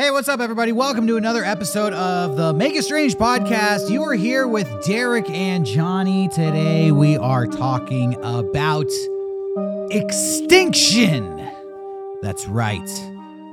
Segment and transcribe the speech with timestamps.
[0.00, 0.72] Hey, what's up, everybody?
[0.72, 3.90] Welcome to another episode of the Make It Strange podcast.
[3.90, 6.26] You are here with Derek and Johnny.
[6.28, 8.86] Today, we are talking about
[9.90, 11.36] extinction.
[12.22, 12.88] That's right.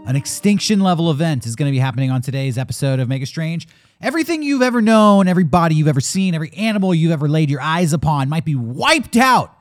[0.06, 3.28] An extinction level event is going to be happening on today's episode of Make It
[3.28, 3.68] Strange.
[4.00, 7.60] Everything you've ever known, every body you've ever seen, every animal you've ever laid your
[7.60, 9.54] eyes upon might be wiped out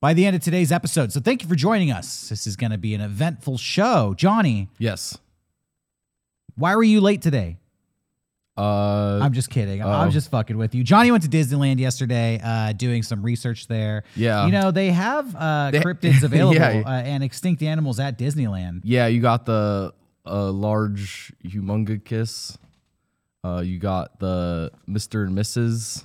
[0.00, 1.12] by the end of today's episode.
[1.12, 2.30] So, thank you for joining us.
[2.30, 4.14] This is going to be an eventful show.
[4.16, 5.18] Johnny, Yes.
[6.56, 7.58] Why were you late today?
[8.58, 9.82] Uh, I'm just kidding.
[9.82, 10.06] I oh.
[10.06, 10.82] was just fucking with you.
[10.82, 14.04] Johnny went to Disneyland yesterday, uh, doing some research there.
[14.14, 14.46] Yeah.
[14.46, 16.82] you know they have uh, They- cryptids available Yeah.
[16.86, 18.80] uh, and extinct animals at Disneyland.
[18.84, 19.92] yeah, you got the
[20.26, 22.56] uh, large humongous.
[23.44, 25.26] Uh, you got the Mr.
[25.26, 26.04] and Mrs.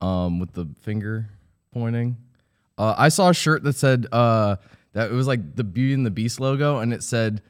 [0.00, 1.28] Um, with the finger
[1.72, 2.16] pointing.
[2.78, 4.56] Uh, I saw a shirt that said uh,
[4.92, 7.42] that it was like the Beauty and the Beast logo, and it said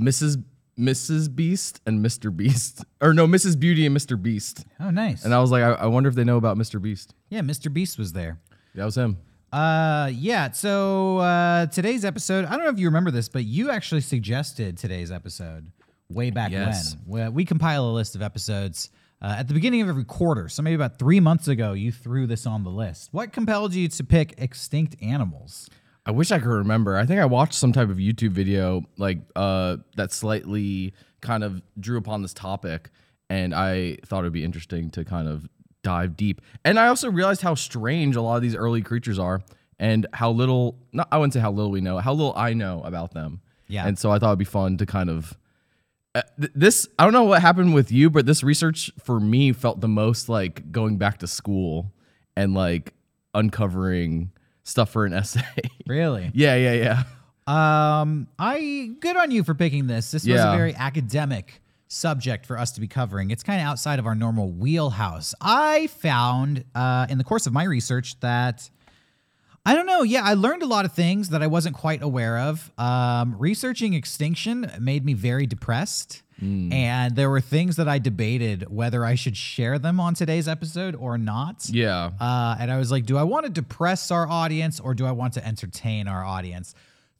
[0.00, 0.42] Mrs.
[0.78, 1.34] Mrs.
[1.34, 2.34] Beast and Mr.
[2.34, 3.58] Beast, or no, Mrs.
[3.58, 4.20] Beauty and Mr.
[4.20, 4.64] Beast.
[4.80, 5.24] Oh, nice.
[5.24, 6.80] And I was like, I, I wonder if they know about Mr.
[6.82, 7.14] Beast.
[7.30, 7.72] yeah, Mr.
[7.72, 8.40] Beast was there.
[8.74, 9.18] That was him.
[9.52, 10.50] Uh, yeah.
[10.50, 14.76] So uh, today's episode, I don't know if you remember this, but you actually suggested
[14.76, 15.70] today's episode
[16.10, 16.96] way back Yes.
[17.06, 17.26] when.
[17.26, 18.90] We, we compile a list of episodes
[19.22, 20.48] uh, at the beginning of every quarter.
[20.48, 23.10] So maybe about three months ago, you threw this on the list.
[23.12, 25.68] What compelled you to pick extinct animals?
[26.06, 26.96] I wish I could remember.
[26.96, 31.62] I think I watched some type of YouTube video like uh that slightly kind of
[31.80, 32.90] drew upon this topic
[33.30, 35.48] and I thought it'd be interesting to kind of
[35.82, 36.40] dive deep.
[36.64, 39.42] And I also realized how strange a lot of these early creatures are
[39.78, 42.82] and how little not I wouldn't say how little we know, how little I know
[42.84, 43.40] about them.
[43.66, 43.86] Yeah.
[43.86, 45.36] And so I thought it'd be fun to kind of
[46.14, 49.52] uh, th- this I don't know what happened with you, but this research for me
[49.52, 51.92] felt the most like going back to school
[52.36, 52.94] and like
[53.32, 54.30] uncovering
[54.64, 55.42] stuff for an essay.
[55.86, 56.30] Really?
[56.34, 57.02] yeah, yeah, yeah.
[57.46, 60.10] Um, I good on you for picking this.
[60.10, 63.30] This was a very academic subject for us to be covering.
[63.30, 65.34] It's kind of outside of our normal wheelhouse.
[65.40, 68.68] I found uh, in the course of my research that
[69.66, 70.02] I don't know.
[70.02, 72.70] Yeah, I learned a lot of things that I wasn't quite aware of.
[72.76, 76.20] Um, researching extinction made me very depressed.
[76.42, 80.94] And there were things that I debated whether I should share them on today's episode
[80.94, 81.66] or not.
[81.70, 82.10] Yeah.
[82.20, 85.12] Uh, and I was like, do I want to depress our audience or do I
[85.12, 86.74] want to entertain our audience?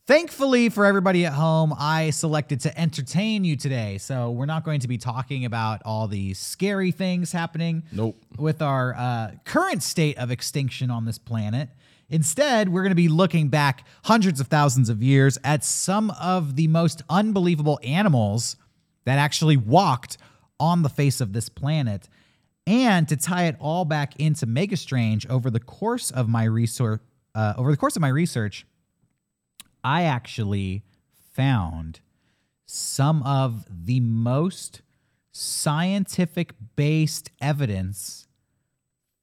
[0.07, 3.97] Thankfully, for everybody at home, I selected to entertain you today.
[3.97, 8.23] So we're not going to be talking about all the scary things happening Nope.
[8.37, 11.71] with our uh, current state of extinction on this planet.
[12.09, 16.57] Instead, we're going to be looking back hundreds of thousands of years at some of
[16.57, 18.57] the most unbelievable animals
[19.05, 20.19] that actually walked
[20.61, 22.09] on the face of this planet.
[22.67, 26.45] And to tie it all back into Make It Strange over the course of my
[26.45, 27.01] research,
[27.35, 28.67] uh, over the course of my research,
[29.83, 30.83] I actually
[31.33, 32.01] found
[32.67, 34.81] some of the most
[35.33, 38.29] scientific based evidence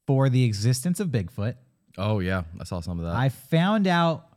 [0.06, 1.56] for the existence of Bigfoot.
[1.98, 3.16] Oh yeah, I saw some of that.
[3.16, 4.28] I found out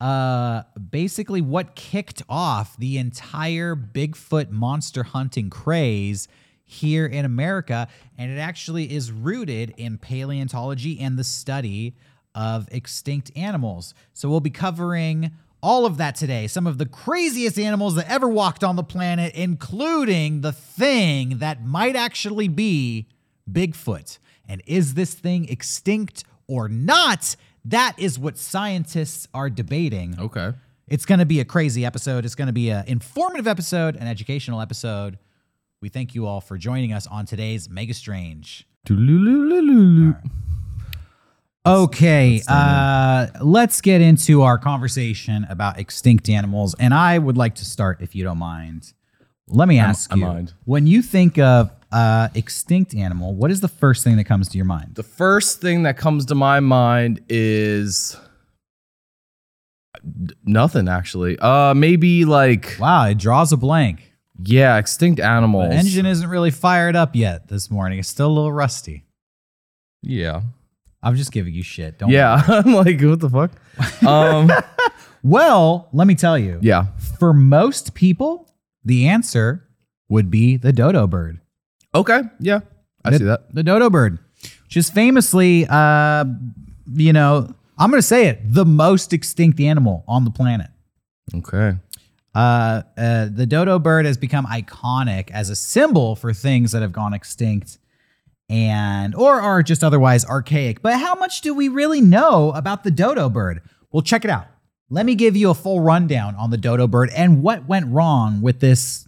[0.00, 6.28] uh basically what kicked off the entire Bigfoot monster hunting craze
[6.64, 11.96] here in America and it actually is rooted in paleontology and the study
[12.34, 13.94] of extinct animals.
[14.12, 16.46] So we'll be covering all of that today.
[16.46, 21.64] Some of the craziest animals that ever walked on the planet including the thing that
[21.64, 23.08] might actually be
[23.50, 24.18] Bigfoot.
[24.46, 27.36] And is this thing extinct or not?
[27.64, 30.18] That is what scientists are debating.
[30.18, 30.52] okay.
[30.88, 32.24] It's going to be a crazy episode.
[32.24, 35.18] It's going to be an informative episode, an educational episode.
[35.82, 38.66] We thank you all for joining us on today's Make It Strange.
[41.66, 46.74] Okay, uh, let's get into our conversation about extinct animals.
[46.78, 48.94] And I would like to start, if you don't mind.
[49.50, 50.52] Let me ask I you mind.
[50.64, 54.56] when you think of uh, extinct animal, what is the first thing that comes to
[54.58, 54.94] your mind?
[54.94, 58.16] The first thing that comes to my mind is
[60.44, 61.38] nothing actually.
[61.38, 64.12] Uh, maybe like Wow, it draws a blank.
[64.42, 65.70] yeah, extinct animals.
[65.70, 67.98] The engine isn't really fired up yet this morning.
[67.98, 69.04] It's still a little rusty.
[70.02, 70.42] Yeah.
[71.02, 71.98] I'm just giving you shit.
[71.98, 72.42] Don't Yeah.
[72.48, 74.06] I'm like, what the fuck?
[74.06, 74.50] Um.
[75.24, 76.60] Well, let me tell you.
[76.62, 76.86] yeah.
[77.18, 78.47] For most people,
[78.88, 79.68] the answer
[80.08, 81.40] would be the dodo bird.
[81.94, 82.22] Okay.
[82.40, 82.60] Yeah.
[83.04, 83.54] I the, see that.
[83.54, 84.18] The dodo bird,
[84.64, 86.24] which is famously, uh,
[86.92, 90.68] you know, I'm going to say it, the most extinct animal on the planet.
[91.34, 91.76] Okay.
[92.34, 96.92] Uh, uh, the dodo bird has become iconic as a symbol for things that have
[96.92, 97.78] gone extinct
[98.48, 100.80] and or are just otherwise archaic.
[100.80, 103.60] But how much do we really know about the dodo bird?
[103.92, 104.46] Well, check it out.
[104.90, 108.40] Let me give you a full rundown on the dodo bird and what went wrong
[108.40, 109.06] with this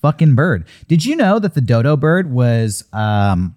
[0.00, 0.64] fucking bird.
[0.86, 3.56] Did you know that the dodo bird was um,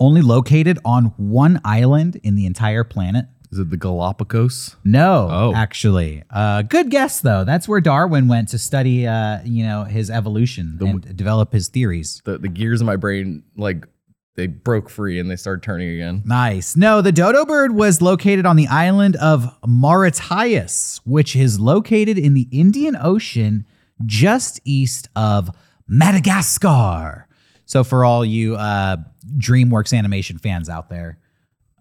[0.00, 3.26] only located on one island in the entire planet?
[3.52, 4.74] Is it the Galapagos?
[4.84, 5.52] No, Oh.
[5.54, 6.24] actually.
[6.30, 7.44] Uh, good guess though.
[7.44, 12.20] That's where Darwin went to study, uh, you know, his evolution and develop his theories.
[12.24, 13.86] The the gears in my brain like
[14.36, 16.22] they broke free and they started turning again.
[16.24, 16.76] Nice.
[16.76, 22.34] No, the dodo bird was located on the island of Mauritius, which is located in
[22.34, 23.64] the Indian Ocean
[24.04, 25.50] just east of
[25.86, 27.28] Madagascar.
[27.66, 28.96] So, for all you uh,
[29.38, 31.18] DreamWorks animation fans out there,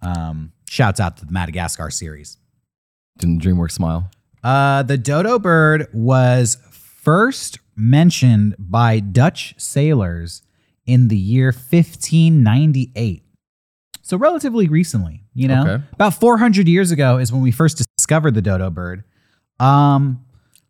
[0.02, 2.38] um, shouts out to the Madagascar series.
[3.18, 4.10] Didn't DreamWorks smile?
[4.44, 10.43] Uh, the dodo bird was first mentioned by Dutch sailors
[10.86, 13.24] in the year 1598.
[14.02, 15.84] So, relatively recently, you know, Okay.
[15.94, 19.04] about 400 years ago is when we first discovered the dodo bird.
[19.60, 20.20] Um,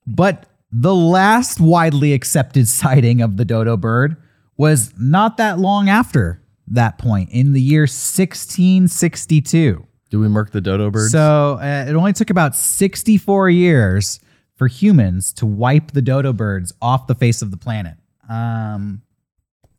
[0.06, 4.18] but the last widely accepted sighting of the dodo bird
[4.56, 9.86] was not that long after that point in the year 1662.
[10.09, 11.09] Did we mark the dodo bird?
[11.09, 14.19] So uh, it only took about 64 years
[14.56, 17.95] for humans to wipe the dodo birds off the face of the planet.
[18.30, 19.01] Um,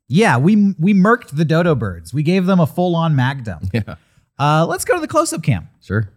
[0.08, 2.12] yeah, we we murked the dodo birds.
[2.12, 3.68] We gave them a full-on magdom.
[3.72, 3.94] yeah.
[4.38, 5.68] Uh, let's go to the close-up cam.
[5.80, 6.08] Sure.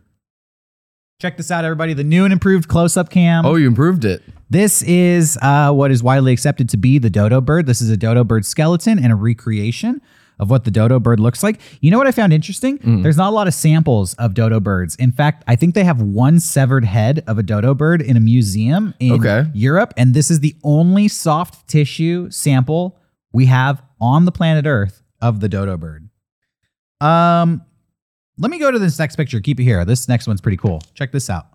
[1.19, 1.93] Check this out, everybody.
[1.93, 3.45] The new and improved close-up cam.
[3.45, 4.21] Oh, you improved it.
[4.49, 7.65] This is uh, what is widely accepted to be the dodo bird.
[7.65, 10.01] This is a dodo bird skeleton and a recreation
[10.39, 11.59] of what the dodo bird looks like.
[11.81, 12.77] You know what I found interesting?
[13.01, 14.95] There's not a lot of samples of dodo birds.
[14.97, 18.19] In fact, I think they have one severed head of a dodo bird in a
[18.19, 19.49] museum in Okay.
[19.55, 22.99] Europe, and this is the only soft tissue sample
[23.31, 26.09] we have on the planet Earth of the dodo bird.
[27.01, 27.63] Um,
[28.37, 29.39] let me go to this next picture.
[29.39, 29.83] Keep it here.
[29.85, 30.81] This next one's pretty cool.
[30.93, 31.47] Check this out.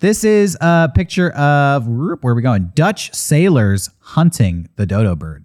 [0.00, 2.72] This is a picture of where are we going?
[2.74, 5.44] Dutch sailors hunting the dodo bird.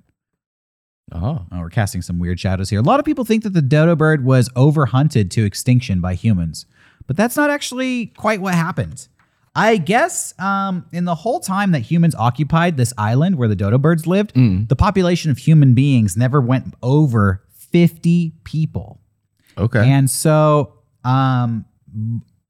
[1.11, 1.45] Oh.
[1.51, 2.79] Oh, we're casting some weird shadows here.
[2.79, 6.65] A lot of people think that the dodo bird was overhunted to extinction by humans,
[7.07, 9.07] but that's not actually quite what happened.
[9.55, 13.77] I guess um, in the whole time that humans occupied this island where the dodo
[13.77, 14.33] birds lived,
[14.67, 18.99] the population of human beings never went over 50 people.
[19.57, 19.87] Okay.
[19.87, 20.73] And so,
[21.03, 21.65] um,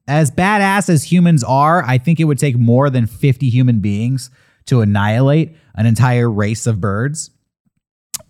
[0.08, 4.30] as badass as humans are, I think it would take more than 50 human beings
[4.66, 7.30] to annihilate an entire race of birds.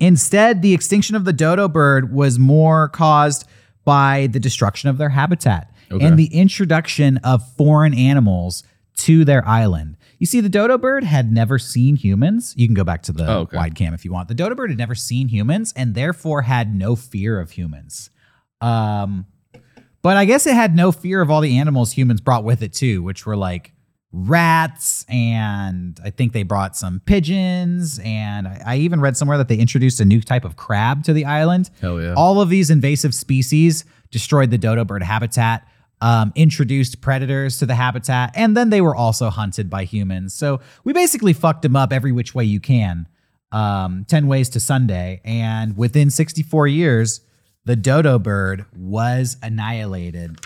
[0.01, 3.47] Instead, the extinction of the dodo bird was more caused
[3.85, 6.05] by the destruction of their habitat Okay.
[6.07, 8.63] and the introduction of foreign animals
[8.99, 9.97] to their island.
[10.19, 12.55] You see, the dodo bird had never seen humans.
[12.57, 13.57] You can go back to the Oh, okay.
[13.57, 14.29] wide cam if you want.
[14.29, 18.11] The dodo bird had never seen humans and therefore had no fear of humans.
[18.61, 19.27] Um,
[20.03, 22.73] but I guess it had no fear of all the animals humans brought with it
[22.73, 23.73] too, which were like
[24.13, 29.49] rats, and I think they brought some pigeons, and I, I even read somewhere that
[29.49, 31.69] they introduced a new type of crab to the island.
[31.81, 32.15] Hell yeah.
[32.17, 35.67] All of these invasive species destroyed the dodo bird habitat,
[36.01, 40.35] um, introduced predators to the habitat, and then they were also hunted by humans.
[40.35, 43.09] So we basically fucked them up every which way you can.
[43.53, 45.21] Um, 10 ways to Sunday.
[45.25, 47.21] And within 64 years,
[47.65, 50.41] the dodo bird was annihilated.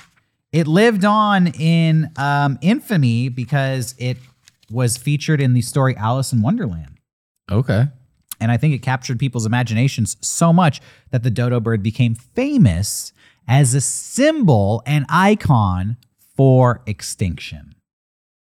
[0.53, 4.19] It lived on in um, infamy because it
[4.71, 6.99] was featured in the story Alice in Wonderland.
[7.51, 7.87] okay.
[8.41, 10.81] And I think it captured people's imaginations so much
[11.11, 13.13] that the dodo bird became famous
[13.49, 15.97] as a symbol and icon
[16.37, 17.75] for extinction.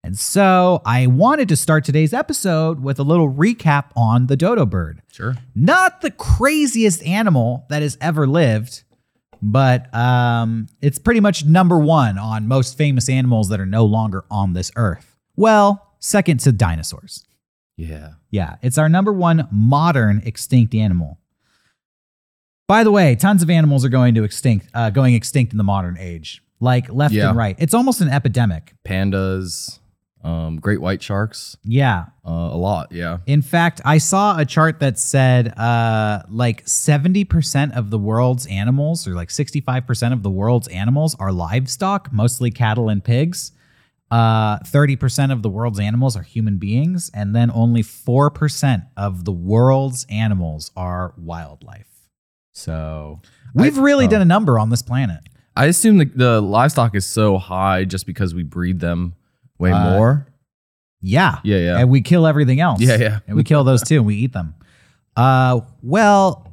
[0.04, 4.66] And so I wanted to start today's episode with a little recap on the dodo
[4.66, 5.02] bird.
[5.12, 5.36] Sure.
[5.54, 8.84] Not the craziest animal that has ever lived,
[9.42, 14.24] but um, it's pretty much number one on most famous animals that are no longer
[14.32, 15.18] on this earth.
[15.36, 17.26] Well, second to dinosaurs.
[17.78, 18.14] Yeah.
[18.32, 21.20] Yeah, it's our number one modern extinct animal.
[22.72, 25.64] By the way, tons of animals are going to extinct, uh, going extinct in the
[25.66, 27.28] modern age, like left Yeah.
[27.28, 27.58] and right.
[27.60, 28.74] It's almost an epidemic.
[28.86, 29.80] Pandas,
[30.24, 32.06] um, great white sharks, Yeah.
[32.26, 32.94] uh, a lot.
[32.94, 33.18] Yeah.
[33.26, 39.06] In fact, I saw a chart that said uh, like 70% of the world's animals,
[39.06, 43.52] or like 65% of the world's animals, are livestock, mostly cattle and pigs.
[44.10, 49.34] Uh, 30% of the world's animals are human beings, and then only 4% of the
[49.34, 51.91] world's animals are wildlife.
[52.54, 53.22] So
[53.54, 54.10] we've really oh.
[54.10, 55.20] done a number on this planet.
[55.56, 59.16] I assume the, the livestock is so high just because we breed them
[59.58, 60.28] way Uh, more.
[61.02, 61.40] Yeah.
[61.44, 61.80] Yeah, yeah.
[61.80, 62.82] And we kill everything else.
[62.82, 63.20] Yeah, yeah.
[63.28, 64.56] and we kill those too and we eat them.
[65.16, 66.48] Uh well,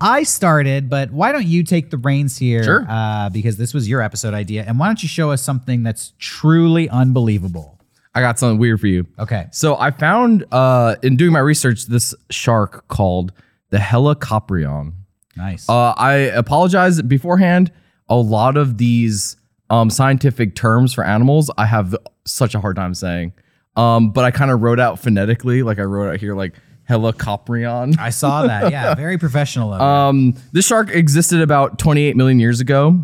[0.00, 2.62] I started, but why don't you take the reins here?
[2.62, 2.86] Sure.
[2.88, 4.64] Uh, because this was your episode idea.
[4.66, 7.80] And why don't you show us something that's truly unbelievable?
[8.14, 9.06] I got something weird for you.
[9.18, 9.46] Okay.
[9.50, 13.32] So I found uh, in doing my research this shark called
[13.70, 14.92] the Helicoprion.
[15.38, 15.68] Nice.
[15.68, 17.72] Uh, I apologize beforehand.
[18.08, 19.36] A lot of these
[19.70, 21.94] um, scientific terms for animals, I have
[22.26, 23.32] such a hard time saying.
[23.76, 26.54] Um, but I kind of wrote out phonetically, like I wrote out here, like
[26.88, 27.98] Helicoprion.
[27.98, 28.72] I saw that.
[28.72, 29.72] Yeah, very professional.
[29.72, 29.80] Of.
[29.80, 32.98] Um, this shark existed about 28 million years ago,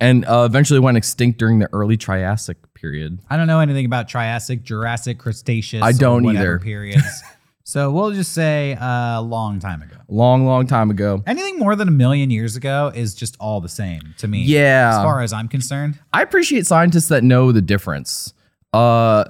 [0.00, 3.20] and uh, eventually went extinct during the early Triassic period.
[3.30, 5.82] I don't know anything about Triassic, Jurassic, Cretaceous.
[5.82, 6.58] I don't either.
[6.58, 7.22] Periods.
[7.68, 9.96] so we'll just say a long time ago.
[10.08, 11.24] Long, long time ago.
[11.26, 14.42] Anything more than a million years ago is just all the same to me.
[14.42, 14.90] Yeah.
[14.96, 15.98] As far as I'm concerned.
[16.12, 18.32] I appreciate scientists that know the difference.
[18.72, 19.24] Uh,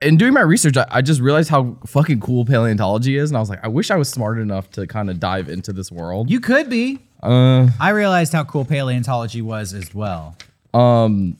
[0.00, 3.40] in doing my research, I, I just realized how fucking cool paleontology is, and I
[3.40, 6.30] was like, I wish I was smart enough to kind of dive into this world.
[6.30, 6.98] You could be.
[7.22, 10.36] Uh, I realized how cool paleontology was as well.
[10.74, 11.38] um,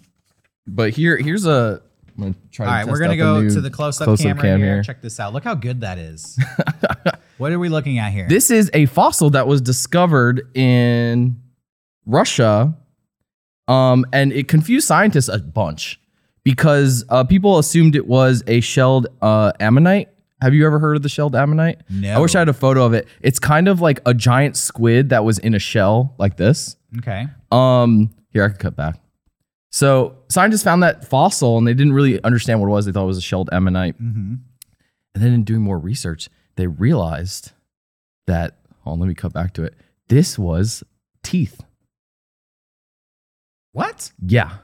[0.66, 1.83] but here, here's a.
[2.16, 4.61] I'm gonna try All to right, we're gonna go to the close-up, close-up camera cam
[4.61, 4.83] here.
[4.83, 5.33] Check this out.
[5.33, 6.38] Look how good that is.
[7.38, 8.28] what are we looking at here?
[8.28, 11.40] This is a fossil that was discovered in
[12.06, 12.76] Russia,
[13.66, 16.00] um, and it confused scientists a bunch
[16.44, 20.09] because uh, people assumed it was a shelled uh, ammonite.
[20.40, 21.80] Have you ever heard of the shelled ammonite?
[21.88, 22.14] No.
[22.14, 23.09] I wish I had a photo of it.
[23.23, 26.76] It's kind of like a giant squid that was in a shell like this.
[26.99, 27.26] okay.
[27.50, 29.00] Um, here I can cut back.
[29.75, 32.87] So scientists found that fossil and they didn't really understand what it was.
[32.87, 34.00] They thought it was a shelled ammonite.
[34.00, 34.35] Mm-hmm.
[35.16, 37.50] And then in doing more research, they realized
[38.28, 39.75] that, oh, let me cut back to it.
[40.07, 40.85] This was
[41.25, 41.61] teeth.
[43.73, 44.12] What?
[44.25, 44.59] Yeah.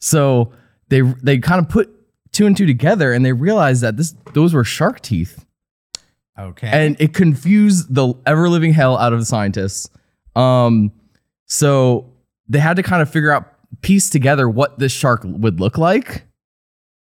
[0.00, 0.50] So
[0.88, 1.94] they they kind of put
[2.32, 5.46] two and two together and they realized that this those were shark teeth.
[6.36, 6.68] Okay.
[6.68, 9.88] And it confused the ever living hell out of the scientists.
[10.34, 10.90] Um
[11.46, 12.12] so
[12.48, 16.24] they had to kind of figure out piece together what this shark would look like.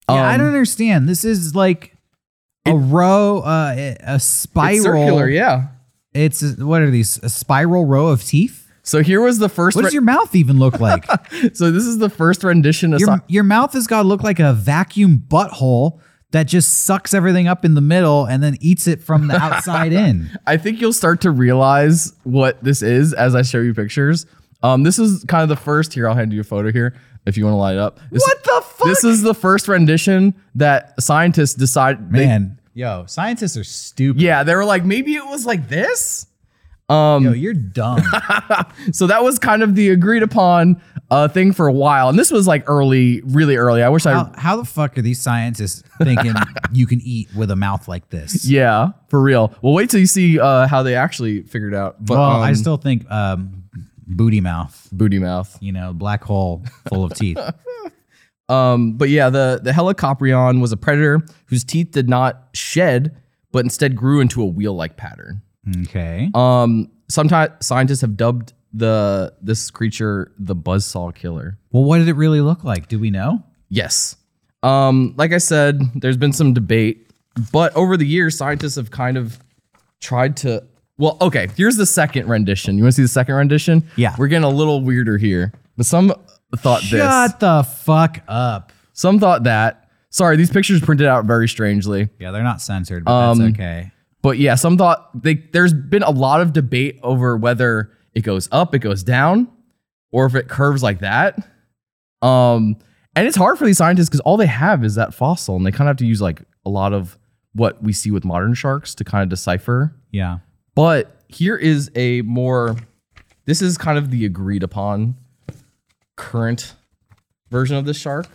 [0.09, 1.09] yeah, I Um, don't understand.
[1.09, 1.95] This is like
[2.67, 4.75] a row, uh, a spiral.
[4.75, 5.69] It's circular, yeah.
[6.15, 7.19] It's what are these?
[7.23, 8.67] A spiral row of teeth?
[8.83, 11.05] So here was the first What does your mouth even look like?
[11.55, 14.23] so this is the first rendition of your, sci- your mouth has got to look
[14.23, 16.01] like a vacuum butthole
[16.31, 19.93] that just sucks everything up in the middle and then eats it from the outside
[19.93, 20.31] in.
[20.47, 24.25] I think you'll start to realize what this is as I show you pictures.
[24.63, 25.93] Um, this is kind of the first.
[25.95, 26.97] Here, I'll hand you a photo here
[27.27, 28.01] if you want to light it up.
[28.11, 28.87] This, What the fuck?
[28.89, 32.11] This is the first rendition that scientists decide.
[32.13, 34.21] they- Man, yo, scientists are stupid.
[34.23, 36.27] yeah, they were like, maybe it was like this.
[36.91, 38.01] Um, Yo, you're dumb.
[38.93, 42.31] so that was kind of the agreed upon uh, thing for a while, and this
[42.31, 43.83] was like early, really early.
[43.83, 46.33] I wish I, how, how the fuck are these scientists thinking
[46.73, 48.47] you can eat with a mouth like this?
[48.49, 49.53] yeah, for real.
[49.61, 52.03] Well, wait till you see uh, how they actually figured out.
[52.03, 53.58] But well, I um, still think um,
[54.09, 55.57] booty mouth, booty mouth.
[55.61, 57.39] you know, black hole full of teeth.
[58.51, 63.15] Um, but yeah, the the Helicoprion was a predator whose teeth did not shed,
[63.53, 65.43] but instead grew into a wheel-like pattern.
[65.83, 66.31] Okay.
[66.35, 71.59] Um, sometimes scientists have dubbed the this creature the buzzsaw killer.
[71.73, 72.89] Well, what did it really look like?
[72.89, 73.43] Do we know?
[73.69, 74.17] Yes.
[74.63, 77.11] Um, like I said, there's been some debate,
[77.53, 79.39] but over the years, scientists have kind of
[80.01, 80.65] tried to.
[80.99, 82.77] Well, okay, here's the second rendition.
[82.77, 83.89] You want to see the second rendition?
[83.97, 84.15] Yeah.
[84.19, 86.13] We're getting a little weirder here, but some
[86.57, 86.91] thought this.
[87.01, 88.73] Shut the fuck up.
[88.93, 89.89] Some thought that.
[90.11, 92.09] Sorry, these pictures printed out very strangely.
[92.19, 93.93] Yeah, they're not censored, but Um, that's okay.
[94.23, 98.49] But yeah, some thought they, there's been a lot of debate over whether it goes
[98.51, 99.47] up, it goes down,
[100.11, 101.39] or if it curves like that.
[102.23, 102.77] Um,
[103.15, 105.71] and it's hard for these scientists because all they have is that fossil, and they
[105.71, 107.17] kind of have to use like a lot of
[107.53, 109.95] what we see with modern sharks to kind of decipher.
[110.11, 110.39] Yeah.
[110.79, 112.77] But here is a more,
[113.47, 115.17] this is kind of the agreed upon
[116.15, 116.77] current
[117.51, 118.29] version of the shark.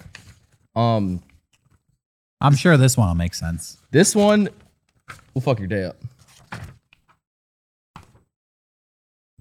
[0.76, 1.24] Um,
[2.42, 3.78] I'm sure this one will make sense.
[3.92, 4.50] this one
[5.34, 5.96] will fuck your day up.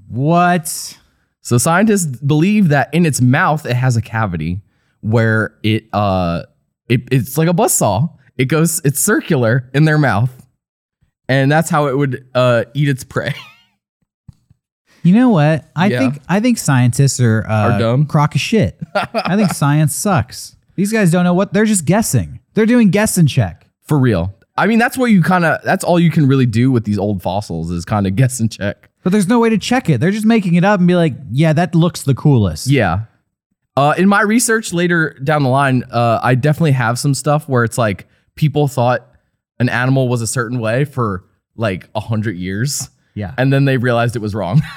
[0.06, 0.96] What?
[1.40, 4.60] So scientists believe that in its mouth it has a cavity
[5.00, 6.44] where it uh
[6.88, 8.16] it, it's like a buzzsaw.
[8.38, 10.41] It goes it's circular in their mouth.
[11.32, 13.34] And that's how it would uh eat its prey.
[15.04, 15.68] You know what?
[15.74, 15.98] I Yeah.
[15.98, 18.06] think I think scientists are uh, Are dumb?
[18.06, 18.78] crock of shit.
[18.94, 20.54] I think science sucks.
[20.76, 22.38] These guys don't know what they're just guessing.
[22.54, 23.66] They're doing guess and check.
[23.82, 24.32] For real.
[24.56, 26.98] I mean that's what you kind of that's all you can really do with these
[26.98, 28.90] old fossils is kind of guess and check.
[29.02, 30.00] But there's no way to check it.
[30.00, 32.68] They're just making it up and be like, yeah, that looks the coolest.
[32.68, 33.06] Yeah.
[33.76, 37.64] Uh, in my research later down the line, uh, I definitely have some stuff where
[37.64, 39.11] it's like people thought
[39.62, 41.24] an animal was a certain way for
[41.56, 43.32] like a hundred years, Yeah.
[43.38, 44.60] and then they realized it was wrong.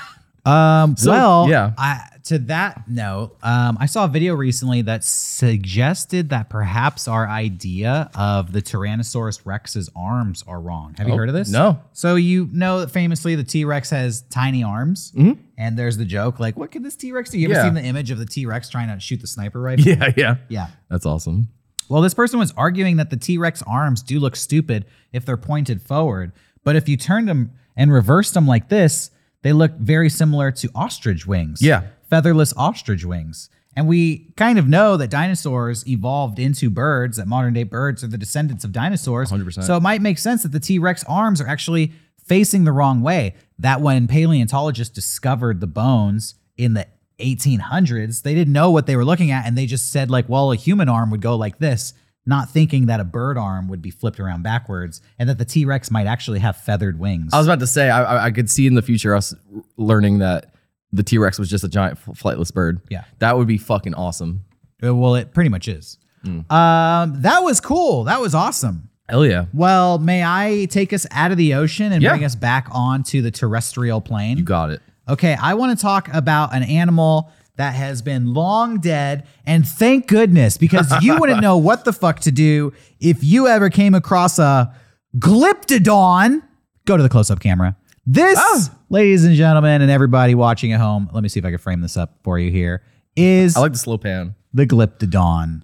[0.48, 1.74] Um, So, well, yeah.
[1.76, 7.28] I, to that note, um, I saw a video recently that suggested that perhaps our
[7.28, 10.94] idea of the Tyrannosaurus Rex's arms are wrong.
[11.00, 11.50] Have you Oh, heard of this?
[11.50, 11.80] no.
[11.94, 15.38] So you know that famously the T Rex has tiny arms, Mhm.
[15.58, 17.64] and there's the joke like, "What could this T Rex do?" You ever Yeah.
[17.66, 19.86] seen the image of the T Rex trying to shoot the sniper rifle?
[19.88, 20.36] Yeah, yeah.
[20.50, 20.68] yeah.
[20.90, 21.48] That's awesome.
[21.90, 25.38] Well, this person was arguing that the T Rex arms do look stupid if they're
[25.38, 26.32] pointed forward,
[26.64, 29.12] but if you turned them and reversed them like this,
[29.44, 31.62] they look very similar to ostrich wings.
[31.62, 31.84] Yeah.
[32.10, 33.50] Featherless ostrich wings.
[33.76, 38.08] And we kind of know that dinosaurs evolved into birds, that modern day birds are
[38.08, 39.32] the descendants of dinosaurs.
[39.32, 39.64] 100%.
[39.64, 41.92] So it might make sense that the T Rex arms are actually
[42.24, 43.36] facing the wrong way.
[43.60, 46.88] That when paleontologists discovered the bones in the
[47.20, 50.52] 1800s, they didn't know what they were looking at and they just said, like, well,
[50.52, 51.94] a human arm would go like this,
[52.26, 55.66] not thinking that a bird arm would be flipped around backwards and that the T
[55.66, 57.34] Rex might actually have feathered wings.
[57.34, 59.34] I was about to say, I, I- could see in the future us
[59.78, 60.54] learning that
[60.92, 62.82] the T Rex was just a giant flightless bird.
[62.90, 63.04] Yeah.
[63.20, 64.46] That would be fucking awesome.
[64.84, 65.98] Uh, well, it pretty much is.
[66.26, 66.50] Mm.
[66.52, 68.06] Um, that was cool.
[68.06, 68.90] That was awesome.
[69.08, 69.46] Hell yeah.
[69.54, 72.10] Well, may I take us out of the ocean and Yeah.
[72.10, 74.38] bring us back onto the terrestrial plane?
[74.40, 74.82] You got it.
[75.08, 80.08] Okay, I want to talk about an animal that has been long dead, and thank
[80.08, 84.40] goodness, because you wouldn't know what the fuck to do if you ever came across
[84.40, 84.74] a
[85.18, 86.42] glyptodon.
[86.86, 87.76] Go to the close up camera.
[88.06, 88.70] This, Oh.
[88.90, 91.82] ladies and gentlemen, and everybody watching at home, let me see if I can frame
[91.82, 92.84] this up for you here,
[93.16, 94.36] is I like the slow pan.
[94.54, 95.62] the glyptodon.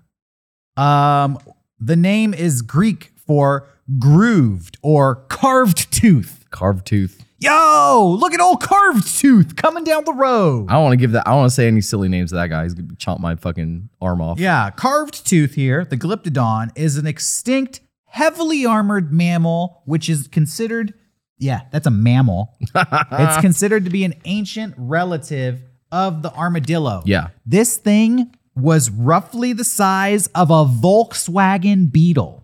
[0.77, 1.37] Um,
[1.79, 3.67] the name is Greek for
[3.99, 6.45] grooved or carved tooth.
[6.51, 7.23] Carved tooth.
[7.41, 10.67] Yo, look at old carved tooth coming down the road.
[10.69, 11.27] I don't want to give that.
[11.27, 12.63] I don't want to say any silly names to that guy.
[12.63, 14.39] He's gonna chomp my fucking arm off.
[14.39, 20.93] Yeah, carved tooth here, the glyptodon, is an extinct, heavily armored mammal, which is considered,
[21.39, 22.55] yeah, that's a mammal.
[22.75, 27.01] it's considered to be an ancient relative of the armadillo.
[27.05, 27.29] Yeah.
[27.43, 32.37] This thing was roughly the size of a Volkswagen Beetle.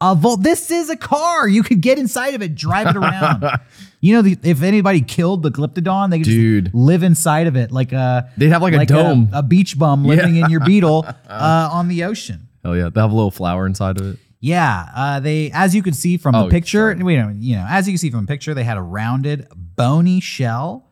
[0.00, 1.48] A Vol- this is a car.
[1.48, 3.44] You could get inside of it, drive it around.
[4.06, 6.64] you know, the, if anybody killed the glyptodon, they could Dude.
[6.66, 9.30] just live inside of it like a They'd have like a dome.
[9.32, 12.48] a, beach bum living in your beetle uh, on the ocean.
[12.62, 12.88] Hell yeah.
[12.88, 14.18] They have a little flower inside of it.
[14.38, 17.02] Yeah, uh, they as you can see from the Oh, picture, sorry.
[17.02, 19.48] we don't, you know, as you can see from the picture, they had a rounded,
[19.56, 20.88] bony shell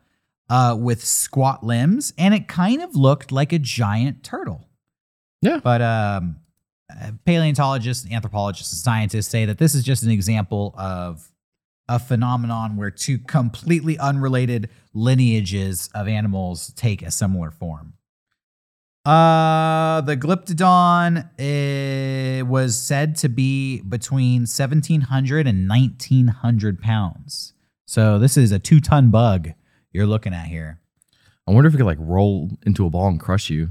[0.49, 4.67] uh, with squat limbs, and it kind of looked like a giant turtle.
[5.41, 5.59] Yeah.
[5.63, 6.37] But um,
[6.89, 11.31] uh, paleontologists, anthropologists, and scientists say that this is just an example of
[11.87, 17.93] a phenomenon where two completely unrelated lineages of animals take a similar form.
[19.05, 27.53] Uh, the Glyptodon eh, was said to be between 1,700 and 1,900 pounds.
[27.85, 29.49] So this is a two ton bug
[29.91, 30.79] you're looking at here.
[31.47, 33.69] I wonder if it could like roll into a ball and crush you.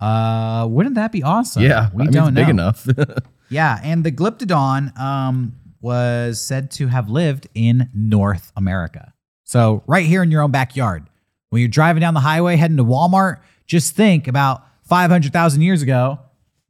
[0.00, 1.62] Uh, wouldn't that be awesome?
[1.62, 1.90] yeah.
[1.94, 2.62] we I mean, don't it's big know.
[2.64, 2.86] enough.
[3.50, 9.12] Yeah, and the Glyptodon um, was said to have lived in North America.
[9.44, 11.06] So, right here in your own backyard.
[11.50, 16.18] When you're driving down the highway heading to Walmart, just think about 500,000 years ago,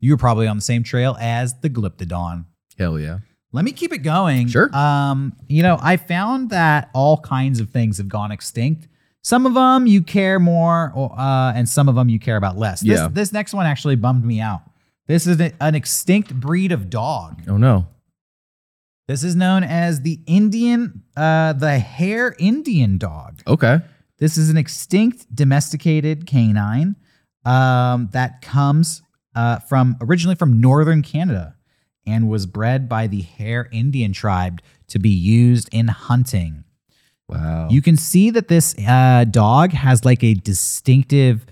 [0.00, 2.44] you were probably on the same trail as the Glyptodon.
[2.76, 3.18] Hell yeah.
[3.52, 4.48] Let me keep it going.
[4.48, 4.74] Sure.
[4.76, 8.88] Um, you know, I found that all kinds of things have gone extinct.
[9.22, 12.80] Some of them you care more, uh, and some of them you care about less.
[12.80, 13.08] This, Yeah.
[13.10, 14.62] this next one actually bummed me out.
[15.06, 17.42] This is an- an extinct breed of dog.
[17.48, 17.86] Oh no.
[19.06, 23.42] This is known as the Indian, uh, the Hare Indian dog.
[23.46, 23.80] Okay.
[24.18, 26.96] This is an extinct domesticated canine
[27.44, 29.02] um, that comes
[29.34, 31.56] uh, from originally from northern Canada
[32.06, 36.64] and was bred by the Hare Indian tribe to be used in hunting.
[37.28, 37.68] Wow.
[37.70, 41.46] You can see that this uh, dog has like a distinctive,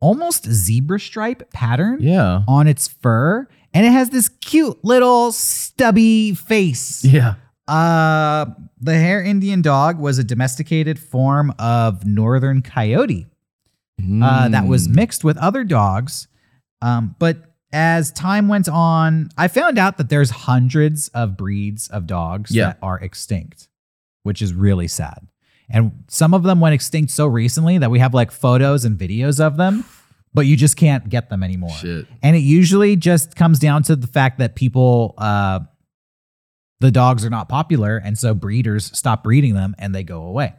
[0.00, 2.42] almost zebra stripe pattern yeah.
[2.48, 7.04] on its fur, and it has this cute little stubby face.
[7.04, 7.34] Yeah.
[7.66, 8.46] Uh,
[8.80, 13.26] the Hare Indian dog was a domesticated form of northern coyote
[14.22, 14.94] uh, that was Mm.
[14.94, 16.28] mixed with other dogs.
[16.80, 22.06] Um, but as time went on, I found out that there's hundreds of breeds of
[22.06, 22.66] dogs Yeah.
[22.68, 23.68] that are extinct,
[24.22, 25.26] which is really sad.
[25.68, 29.38] And some of them went extinct so recently that we have like photos and videos
[29.44, 29.84] of them,
[30.34, 31.70] but you just can't get them anymore.
[31.70, 32.06] Shit.
[32.22, 35.60] And it usually just comes down to the fact that people, uh,
[36.80, 40.54] the dogs are not popular, and so breeders stop breeding them and they go away.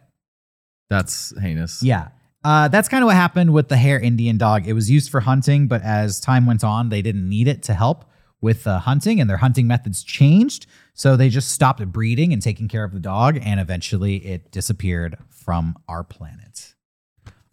[0.90, 1.82] That's heinous.
[1.84, 2.10] Yeah.
[2.44, 4.68] Uh, that's kind of what happened with the Hare Indian dog.
[4.68, 7.74] It was used for hunting, but as time went on, they didn't need it to
[7.74, 8.06] help
[8.42, 10.66] with uh, hunting, and their hunting methods changed.
[10.94, 15.18] So they just stopped breeding and taking care of the dog, and eventually it disappeared
[15.30, 16.76] from our planet.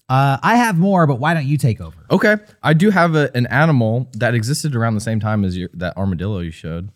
[0.09, 1.97] Uh, I have more, but why don't you take over?
[2.11, 5.69] Okay, I do have a, an animal that existed around the same time as your,
[5.75, 6.91] that armadillo you showed.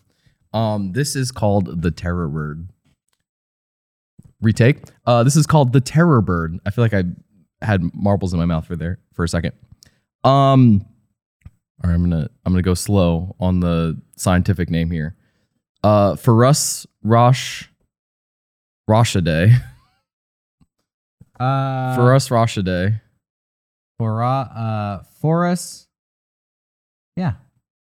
[0.53, 2.69] Um, this is called the terror bird.
[4.41, 4.83] Retake.
[5.05, 6.59] Uh, this is called the terror bird.
[6.65, 7.03] I feel like I
[7.61, 9.53] had marbles in my mouth for there for a second.
[10.23, 10.85] Um,
[11.83, 15.15] all right, I'm gonna I'm gonna go slow on the scientific name here.
[15.83, 17.65] Uh, for us, Rosh
[18.89, 19.53] Roshaday.
[21.41, 23.01] Uh, For us, Roshaday.
[23.97, 25.87] for uh, for us,
[27.15, 27.33] yeah,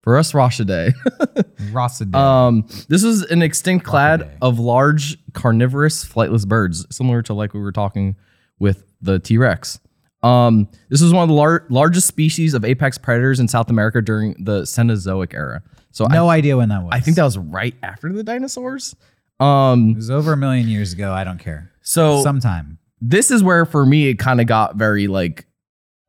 [0.03, 0.93] For us, Roshaday.
[1.73, 2.15] Rossadale.
[2.15, 4.39] Um, this is an extinct clade Crocodile.
[4.49, 8.17] of large carnivorous flightless birds, similar to like we were talking
[8.59, 9.79] with the T Rex.
[10.23, 14.03] Um, this was one of the lar- largest species of apex predators in South America
[14.03, 15.63] during the Cenozoic era.
[15.93, 16.91] So no idea when that was.
[16.93, 18.95] I, I think that was right after the dinosaurs.
[19.39, 21.13] Um, it was over a million years ago.
[21.13, 21.73] I don't care.
[21.81, 22.79] so Sometime.
[23.01, 25.47] This is where for me it kind of got very like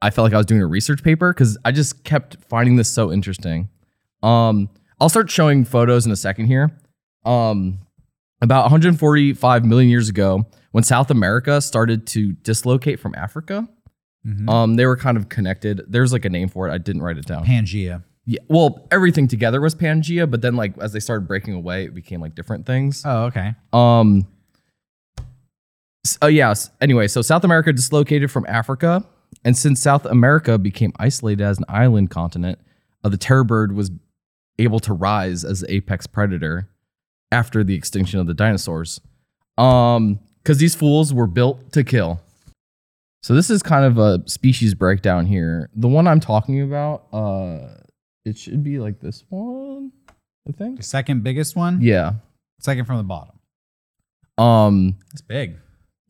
[0.02, 2.90] I felt like I was doing a research paper because I just kept finding this
[2.90, 3.70] so interesting.
[4.24, 6.72] Um, I'll start showing photos in a second here.
[7.24, 7.78] Um,
[8.42, 13.68] about 145 million years ago, when South America started to dislocate from Africa,
[14.26, 14.50] Mhm.
[14.50, 15.82] um, they were kind of connected.
[15.88, 16.72] There's like a name for it.
[16.72, 17.46] I didn't write it down.
[17.46, 18.04] Pangea.
[18.26, 21.94] Yeah, well, everything together was Pangea, but then like as they started breaking away, it
[21.96, 23.04] became like different things.
[23.06, 23.54] Oh, okay.
[23.74, 24.26] Um.
[26.22, 26.72] Oh yes.
[26.82, 29.06] Anyway, so South America dislocated from Africa,
[29.44, 32.60] and since South America became isolated as an island continent,
[33.04, 33.92] uh, the terror bird was
[34.60, 36.68] able to rise as the apex predator
[37.32, 39.00] after the extinction of the dinosaurs.
[39.58, 42.20] Um, because these fools were built to kill.
[43.22, 45.70] So this is kind of a species breakdown here.
[45.76, 47.68] The one I'm talking about, uh,
[48.26, 49.92] it should be like this one,
[50.48, 50.78] I think.
[50.78, 51.80] The second biggest one.
[51.82, 52.14] Yeah.
[52.60, 53.36] Second from the bottom.
[54.38, 54.96] Um.
[55.12, 55.58] It's big.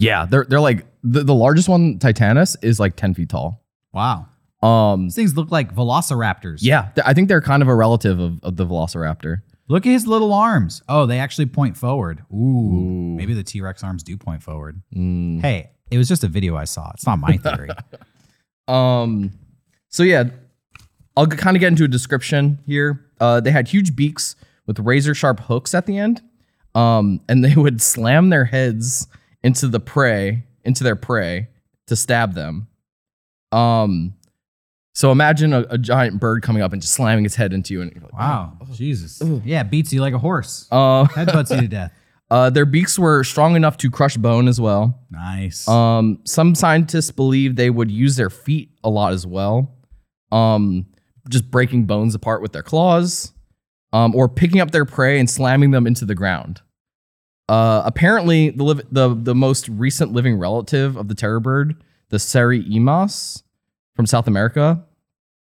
[0.01, 3.63] Yeah, they're they're like the, the largest one, Titanis, is like ten feet tall.
[3.93, 4.27] Wow.
[4.63, 6.59] Um, These things look like velociraptors.
[6.61, 9.41] yeah, th- I think they're kind of a relative of, of the Velociraptor.
[9.67, 10.81] Look at his little arms.
[10.87, 12.23] Oh, they actually point forward.
[12.31, 13.15] Ooh.
[13.17, 14.81] Maybe the T Rex arms do point forward.
[14.95, 15.41] Mm.
[15.41, 16.91] Hey, it was just a video I saw.
[16.93, 17.69] It's not my theory.
[18.67, 19.31] Um,
[19.89, 20.25] so yeah,
[21.17, 23.05] I'll kind of get into a description here.
[23.19, 24.35] Uh, they had huge beaks
[24.65, 26.21] with razor sharp hooks at the end.
[26.75, 29.07] Um, and they would slam their heads
[29.43, 31.49] into the prey, into their prey
[31.88, 32.67] to stab them.
[33.51, 34.15] Um,
[34.93, 37.82] so imagine a, a giant bird coming up and just slamming its head into you.
[37.82, 38.58] And you're like, wow.
[38.73, 39.21] Jesus.
[39.45, 40.67] Yeah, beats you like a horse.
[40.71, 41.93] Uh, Headbutts you to death.
[42.30, 44.99] uh, their beaks were strong enough to crush bone as well.
[45.10, 45.67] Nice.
[45.67, 49.73] Um, some scientists believe they would use their feet a lot as well,
[50.32, 50.86] um,
[51.30, 53.32] just breaking bones apart with their claws,
[53.93, 56.62] um, or picking up their prey and slamming them into the ground.
[57.49, 62.17] Uh, apparently, the, liv- the the most recent living relative of the terror bird, the
[62.17, 63.43] Seriemas
[63.95, 64.84] from South America,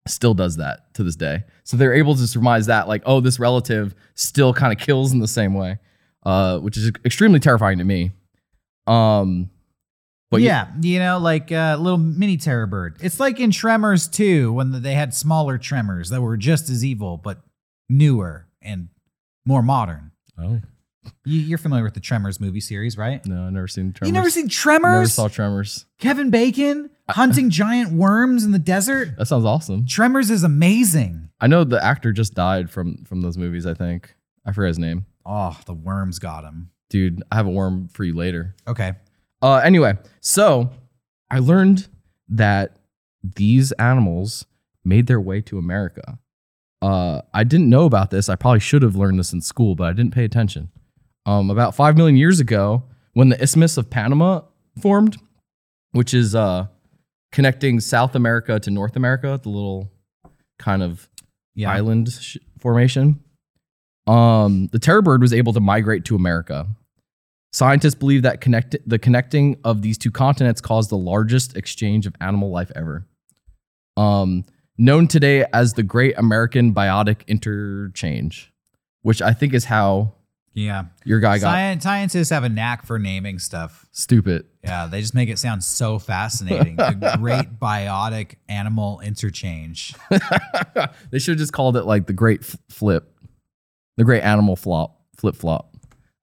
[0.07, 1.43] still does that to this day.
[1.63, 5.19] So they're able to surmise that, like, oh, this relative still kind of kills in
[5.19, 5.77] the same way,
[6.23, 8.11] uh, which is extremely terrifying to me.
[8.87, 9.49] Um,
[10.31, 12.97] but yeah, you know, like a little mini terror bird.
[13.01, 17.17] It's like in Tremors 2 when they had smaller tremors that were just as evil,
[17.17, 17.43] but
[17.87, 18.89] newer and
[19.45, 20.11] more modern.
[20.39, 20.59] Oh
[21.25, 23.25] You, you're familiar with the Tremors movie series, right?
[23.25, 24.09] no, I've never seen Tremors.
[24.09, 24.93] You never seen Tremors?
[24.93, 25.85] Never saw Tremors.
[25.99, 29.17] Kevin Bacon hunting giant worms in the desert?
[29.17, 29.85] That sounds awesome.
[29.85, 31.29] Tremors is amazing.
[31.39, 33.65] I know the actor just died from from those movies.
[33.65, 35.05] I think I forget his name.
[35.25, 36.69] Oh, the worms got him.
[36.89, 38.55] Dude, I have a worm for you later.
[38.67, 38.93] Okay.
[39.41, 40.69] Uh, anyway, so
[41.29, 41.87] I learned
[42.29, 42.77] that
[43.23, 44.45] these animals
[44.85, 46.19] made their way to America.
[46.81, 48.27] Uh, I didn't know about this.
[48.27, 50.69] I probably should have learned this in school, but I didn't pay attention.
[51.25, 52.83] Um, about five million years ago,
[53.13, 54.41] when the Isthmus of Panama
[54.81, 55.17] formed,
[55.91, 56.67] which is uh,
[57.31, 59.91] connecting South America to North America, the little
[60.59, 61.09] kind of
[61.55, 61.71] Yeah.
[61.71, 63.19] island sh- formation.
[64.07, 66.67] Um, the terror bird was able to migrate to America.
[67.53, 72.15] Scientists believe that connect- the connecting of these two continents caused the largest exchange of
[72.19, 73.05] animal life ever.
[73.95, 74.43] Um,
[74.77, 78.51] known today as the Great American Biotic Interchange,
[79.03, 80.13] which I think is how
[80.55, 80.85] Yeah.
[81.03, 83.85] your guy got Sci- scientists have a knack for naming stuff.
[83.91, 84.45] stupid.
[84.63, 86.75] Yeah, they just make it sound so fascinating.
[86.77, 89.93] the great biotic animal interchange.
[91.11, 93.11] they should have just called it like the Great F- Flip,
[93.97, 95.75] the Great Animal Flop, Flip Flop,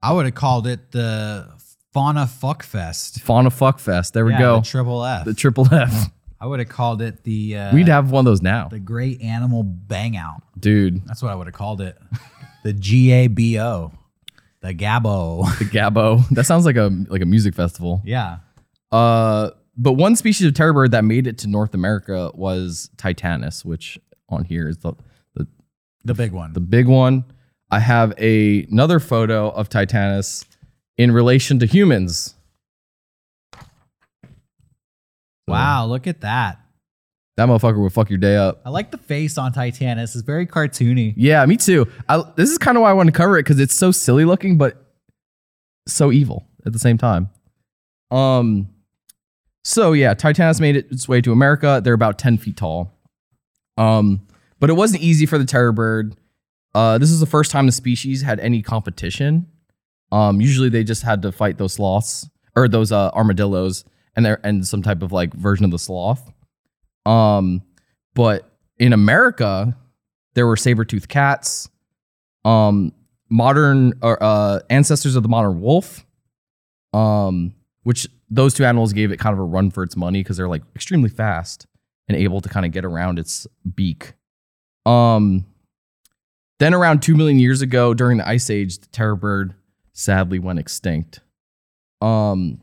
[0.03, 1.47] I would have called it the
[1.93, 3.21] Fauna Fuck Fest.
[3.21, 4.15] Fauna Fuck Fest.
[4.15, 4.61] There we Yeah, go.
[4.61, 5.25] The triple F.
[5.27, 6.07] The triple F.
[6.41, 9.21] I would have called it the uh, We'd have one of those now, the Great
[9.21, 10.41] Animal Bang Out.
[10.59, 11.05] dude.
[11.07, 11.99] That's what I would have called it.
[12.65, 13.93] the G A B O.
[14.63, 15.47] The Gabo.
[15.59, 16.29] The Gabo.
[16.31, 18.03] That sounds like a like a music festival.
[18.05, 18.39] yeah.
[18.93, 23.65] Uh, but one species of terror bird that made it to North America was Titanis,
[23.65, 24.93] which on here is the
[25.35, 25.47] the,
[26.05, 26.53] The big one.
[26.53, 27.25] the big one.
[27.71, 30.45] I have a, another photo of Titanis
[30.99, 32.35] in relation to humans.
[35.47, 36.59] wow, look at that.
[37.37, 38.61] That motherfucker would fuck your day up.
[38.65, 40.15] I like the face on Titanis.
[40.15, 41.15] It's very cartoony.
[41.17, 41.87] Yeah, me too.
[42.09, 44.25] I, this is kind of why I want to cover it because it's so silly
[44.25, 44.85] looking, but
[45.87, 47.31] so evil at the same time.
[48.11, 48.69] Um,
[49.65, 51.81] so yeah, Titanis made its way to America.
[51.83, 52.99] They're about ten feet tall.
[53.79, 54.27] Um,
[54.59, 56.17] but it wasn't easy for the terror bird.
[56.75, 59.47] Uh, this is the first time the species had any competition.
[60.13, 63.85] Um, usually they just had to fight those sloths or those uh, armadillos
[64.17, 66.33] and they're and some type of like version of the sloth.
[67.07, 67.63] Um,
[68.15, 69.77] but in America,
[70.35, 71.69] there were saber-toothed cats,
[72.45, 72.93] um,
[73.29, 76.05] modern or uh, ancestors of the modern wolf,
[76.93, 80.37] um, which those two animals gave it kind of a run for its money because
[80.37, 81.67] they're like extremely fast
[82.09, 84.15] and able to kind of get around its beak.
[84.87, 85.47] Um,
[86.59, 89.55] then around two million years ago, during the Ice Age, the terror bird
[89.93, 91.21] sadly went extinct.
[92.01, 92.61] Um,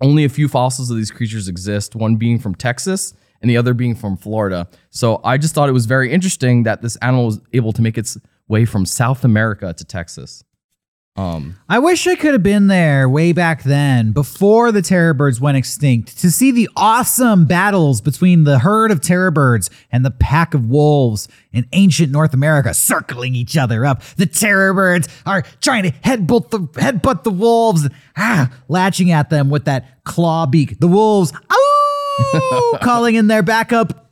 [0.00, 3.74] only a few fossils of these creatures exist, one being from Texas and the other
[3.74, 4.68] being from Florida.
[4.90, 7.98] So I just thought it was very interesting that this animal was able to make
[7.98, 10.44] its way from South America to Texas.
[11.18, 15.40] Um, I wish I could have been there way back then, before the terror birds
[15.40, 20.12] went extinct, to see the awesome battles between the herd of terror birds and the
[20.12, 24.00] pack of wolves in ancient North America, circling each other up.
[24.16, 29.50] The terror birds are trying to headbutt the headbutt the wolves, ah, latching at them
[29.50, 30.78] with that claw beak.
[30.78, 31.67] The wolves, oh,
[32.82, 34.06] calling in their backup.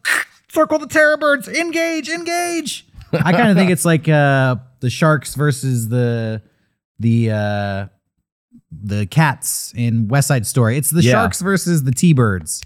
[0.48, 2.86] Circle the terror birds, engage, engage.
[3.12, 6.42] I kind of think it's like uh, the sharks versus the
[6.98, 7.86] the uh
[8.72, 10.76] the cats in West Side Story.
[10.76, 11.12] It's the Yeah.
[11.12, 12.62] sharks versus the T-birds.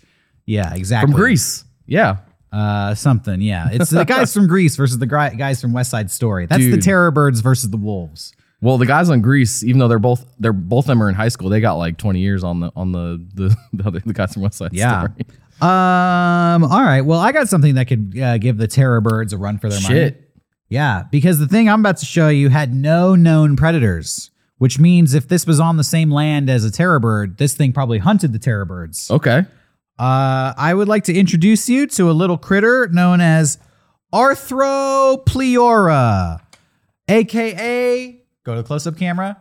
[0.47, 1.13] Yeah, exactly.
[1.13, 1.65] from Grease.
[1.87, 2.19] Yeah.
[2.53, 3.69] Uh something, yeah.
[3.73, 6.47] It's the guys from Grease versus the guys from West Side Story.
[6.47, 6.83] That's the Dude.
[6.83, 8.33] terror birds versus the wolves.
[8.63, 11.15] Well, the guys on Grease, even though they're both they're both of them are in
[11.15, 14.13] high school, they got like 20 years on the on the the, the, other, the
[14.13, 15.07] guys from West Side Yeah.
[15.09, 15.25] Story.
[15.61, 17.01] Um all right.
[17.03, 19.81] Well, I got something that could uh, give the terror birds a run for their
[19.81, 19.95] money.
[19.95, 20.27] Shit.
[20.69, 25.15] Yeah, because the thing I'm about to show you had no known predators, which means
[25.15, 28.33] if this was on the same land as a terror bird, this thing probably hunted
[28.33, 29.11] the terror birds.
[29.11, 29.45] Okay.
[29.99, 33.59] Uh, I would like to introduce you to a little critter known as
[34.15, 36.41] Arthropleura,
[37.09, 39.41] aka, go to the close up camera,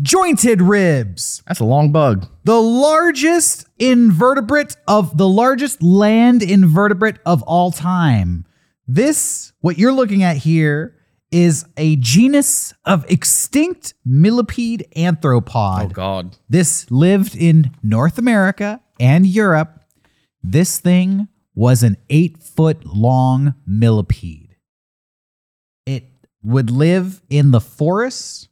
[0.00, 1.42] jointed ribs.
[1.46, 2.26] That's a long bug.
[2.44, 8.46] The largest invertebrate of the largest land invertebrate of all time.
[8.86, 10.96] This, what you're looking at here,
[11.30, 15.84] is a genus of extinct millipede arthropod.
[15.84, 16.36] Oh God.
[16.48, 19.82] This lived in North America and Europe.
[20.42, 24.41] This thing was an eight foot long millipede.
[26.42, 28.48] Would live in the forests,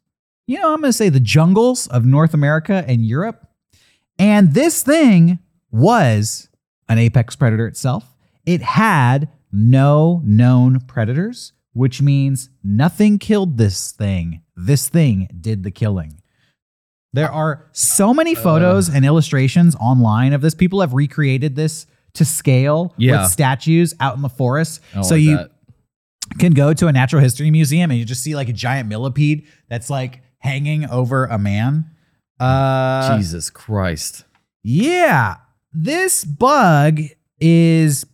[0.46, 3.46] you know, I'm going to say the jungles of North America and Europe.
[4.18, 5.38] And this thing
[5.70, 6.48] was
[6.88, 8.04] an apex predator itself.
[8.46, 14.42] It had no known predators, which means nothing killed this thing.
[14.56, 16.20] This thing did the killing.
[17.12, 18.40] There are so many uh.
[18.40, 20.54] photos and illustrations online of this.
[20.54, 23.22] People have recreated this to scale Yeah.
[23.22, 24.80] with statues out in the forest.
[25.02, 25.50] So like you that.
[26.38, 29.46] Can go to a natural history museum and you just see like a giant millipede
[29.68, 31.90] that's like hanging over a man.
[32.38, 34.24] Uh, Jesus Christ.
[34.62, 35.36] yeah,
[35.72, 37.00] this bug
[37.40, 38.06] is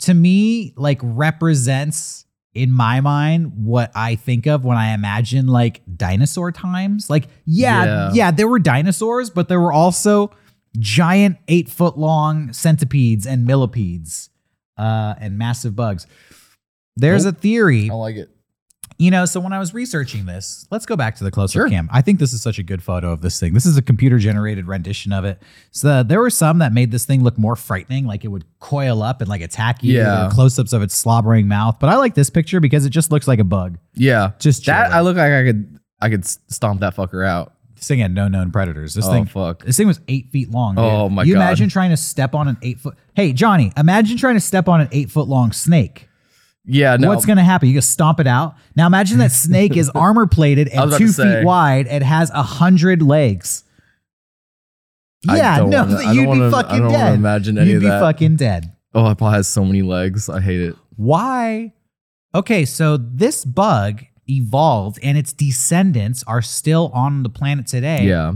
[0.00, 5.82] to me like represents in my mind what I think of when I imagine like
[5.96, 7.08] dinosaur times.
[7.08, 8.30] Like, yeah, yeah, Yeah.
[8.32, 10.32] there were dinosaurs, but there were also
[10.78, 14.30] giant eight foot long centipedes and millipedes
[14.76, 16.06] uh, and massive bugs.
[17.00, 17.36] There's Nope.
[17.36, 18.30] a theory I like it.
[18.98, 21.68] you know, so when I was researching this, let's go back to the close-up Sure.
[21.68, 21.88] cam.
[21.90, 23.54] I think this is such a good photo of this thing.
[23.54, 25.42] This is a computer-generated rendition of it.
[25.70, 28.44] So uh, there were some that made this thing look more frightening, like it would
[28.58, 29.96] coil up and like attack you.
[29.96, 30.28] Yeah.
[30.32, 31.78] Close-ups of its slobbering mouth.
[31.80, 33.78] But I like this picture because it just looks like a bug.
[33.94, 34.32] Yeah.
[34.38, 34.98] Just that chilling.
[34.98, 37.54] I look like I could I could stomp that fucker out.
[37.76, 38.92] This thing had no known predators.
[38.92, 39.64] This Oh thing, fuck.
[39.64, 40.74] this thing was eight feet long.
[40.74, 40.84] dude.
[40.84, 41.38] Oh, my You God.
[41.40, 42.98] You imagine trying to step on an eight foot.
[43.14, 46.06] Hey Johnny, imagine trying to step on an eight foot long snake.
[46.70, 47.08] Yeah, no.
[47.08, 47.68] What's gonna happen?
[47.68, 48.54] You gonna stomp it out.
[48.76, 53.02] Now imagine that snake is armor plated and two feet wide and has a hundred
[53.02, 53.64] legs.
[55.28, 57.14] I Yeah, no, wanna- you'd be wanna- I fucking don't dead.
[57.14, 58.00] imagine any you'd be that.
[58.00, 58.72] fucking dead.
[58.94, 60.28] oh, it probably has so many legs.
[60.28, 60.76] I hate it.
[60.96, 61.72] Why?
[62.34, 68.04] Okay, so this bug evolved and its descendants are still on the planet today.
[68.06, 68.34] Yeah.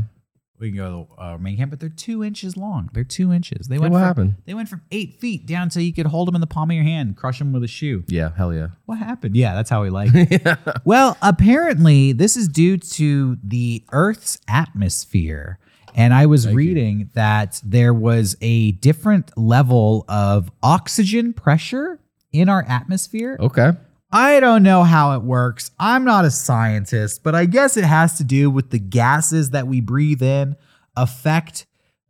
[0.65, 2.89] We can go to the uh, main camp, but they're two inches long.
[2.93, 3.69] They're two inches.
[3.69, 4.35] They went what from, happened?
[4.47, 6.75] They went from eight feet down so you could hold them in the palm of
[6.75, 8.05] your hand, crush them with a shoe.
[8.09, 8.69] Yeah, hell yeah.
[8.87, 9.37] What happened?
[9.37, 10.59] Yeah, that's how we like it.
[10.85, 15.59] Well, apparently, this is due to the Earth's atmosphere.
[15.95, 22.01] And I was reading that there was a different level of oxygen pressure
[22.33, 23.37] in our atmosphere.
[23.39, 23.73] Okay.
[24.15, 25.73] I don't know how it works.
[25.77, 29.67] I'm not a scientist, but I guess it has to do with the gases that
[29.67, 30.55] we breathe in
[30.97, 31.67] affect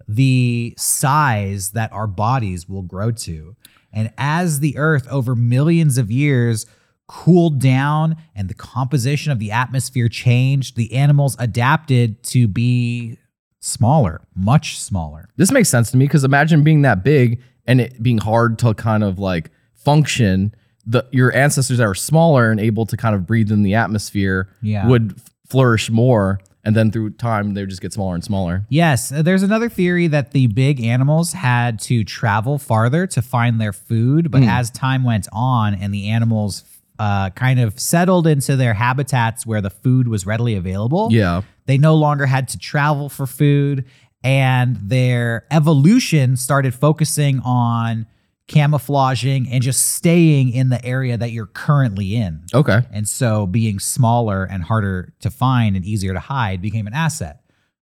[0.06, 3.56] the size that our bodies will grow to.
[3.90, 6.66] And as the earth over millions of years
[7.06, 13.16] cooled down and the composition of the atmosphere changed, the animals adapted to be
[13.60, 15.30] smaller, much smaller.
[15.36, 18.74] This makes sense to me because imagine being that big and it being hard to
[18.74, 20.54] kind of like function.
[20.86, 24.48] The your ancestors that were smaller and able to kind of breathe in the atmosphere
[24.62, 24.86] Yeah.
[24.86, 25.14] would
[25.48, 28.66] flourish more, and then through time they would just get smaller and smaller.
[28.68, 33.60] Yes, uh, there's another theory that the big animals had to travel farther to find
[33.60, 36.64] their food, but as time went on and the animals
[36.98, 41.42] uh, kind of settled into their habitats where the food was readily available, Yeah.
[41.66, 43.84] they no longer had to travel for food,
[44.22, 48.06] and their evolution started focusing on
[48.46, 52.42] camouflaging and just staying in the area that you're currently in.
[52.52, 52.80] Okay.
[52.92, 57.40] And so being smaller and harder to find and easier to hide became an asset.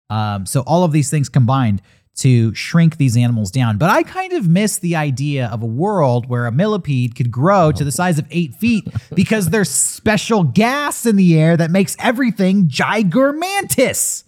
[0.10, 1.82] Um, so all of these things combined
[2.14, 3.78] to shrink these animals down.
[3.78, 7.72] But I kind of miss the idea of a world where a millipede could grow
[7.72, 8.86] to the size of eight feet
[9.16, 14.26] because there's special gas in the air that makes everything gigermantis.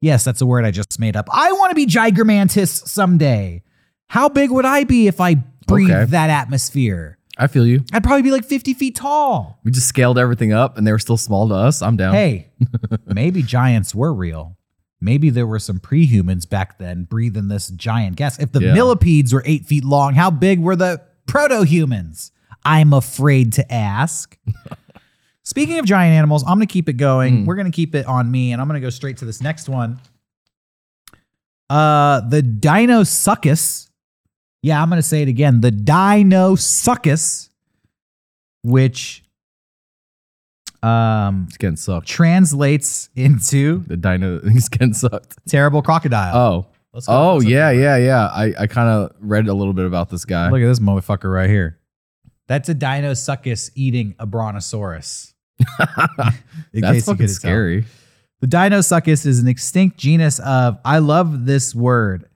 [0.00, 1.28] Yes, that's a word I just made up.
[1.32, 3.64] I want to be gigermantis someday.
[4.08, 5.34] How big would I be if I
[5.66, 6.04] breathed Okay.
[6.10, 7.18] that atmosphere?
[7.36, 7.84] I feel you.
[7.92, 9.60] I'd probably be like 50 feet tall.
[9.64, 11.82] We just scaled everything up and they were still small to us.
[11.82, 12.14] I'm down.
[12.14, 12.48] Hey,
[13.06, 14.56] maybe giants were real.
[15.00, 18.38] Maybe there were some prehumans back then breathing this giant gas.
[18.40, 18.74] If the Yeah.
[18.74, 22.32] millipedes were eight feet long, how big were the proto humans?
[22.64, 24.36] I'm afraid to ask.
[25.44, 27.46] Speaking of giant animals, I'm going to keep it going.
[27.46, 29.40] We're going to keep it on me, and I'm going to go straight to this
[29.40, 30.00] next one.
[31.70, 33.87] Uh, the Deinosuchus.
[34.62, 35.60] Yeah, I'm going to say it again.
[35.60, 37.48] The Deinosuchus,
[38.62, 39.22] which
[40.82, 42.06] um It's getting sucked.
[42.06, 45.36] translates into The dino is getting sucked.
[45.48, 46.36] terrible crocodile.
[46.36, 46.66] Oh.
[46.92, 47.12] Let's go.
[47.36, 48.26] Oh yeah, yeah, yeah.
[48.28, 50.48] I, I kind of read a little bit about this guy.
[50.50, 51.78] Look at this motherfucker right here.
[52.46, 55.34] That's a Deinosuchus eating a brontosaurus.
[55.60, 57.28] In That's case you fucking couldn't tell.
[57.28, 57.84] scary.
[58.40, 62.27] The Deinosuchus is an extinct genus of, I love this word,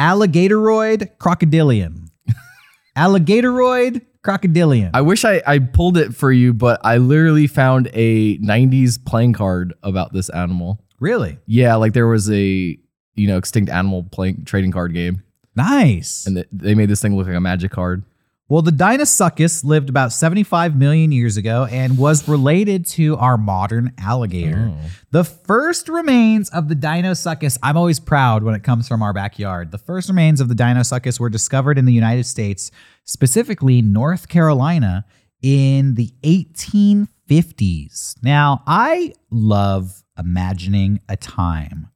[0.00, 2.08] alligatoroid crocodilian.
[2.96, 4.90] alligatoroid crocodilian.
[4.94, 9.34] I wish I, I pulled it for you, but I literally found a 90s playing
[9.34, 10.80] card about this animal.
[10.98, 11.38] really?
[11.46, 12.78] Yeah, like there was a
[13.14, 15.22] you know extinct animal playing trading card game,
[15.56, 16.26] Nice.
[16.26, 18.02] and th- they made this thing look like a magic card.
[18.50, 23.92] Well, the Deinosuchus lived about 75 million years ago and was related to our modern
[23.96, 24.72] alligator.
[24.74, 24.90] Oh.
[25.12, 29.70] The first remains of the Deinosuchus, I'm always proud when it comes from our backyard.
[29.70, 32.72] The first remains of the Deinosuchus were discovered in the United States,
[33.04, 35.04] specifically North Carolina,
[35.40, 38.16] in the 1850s.
[38.20, 41.86] Now, I love imagining a time.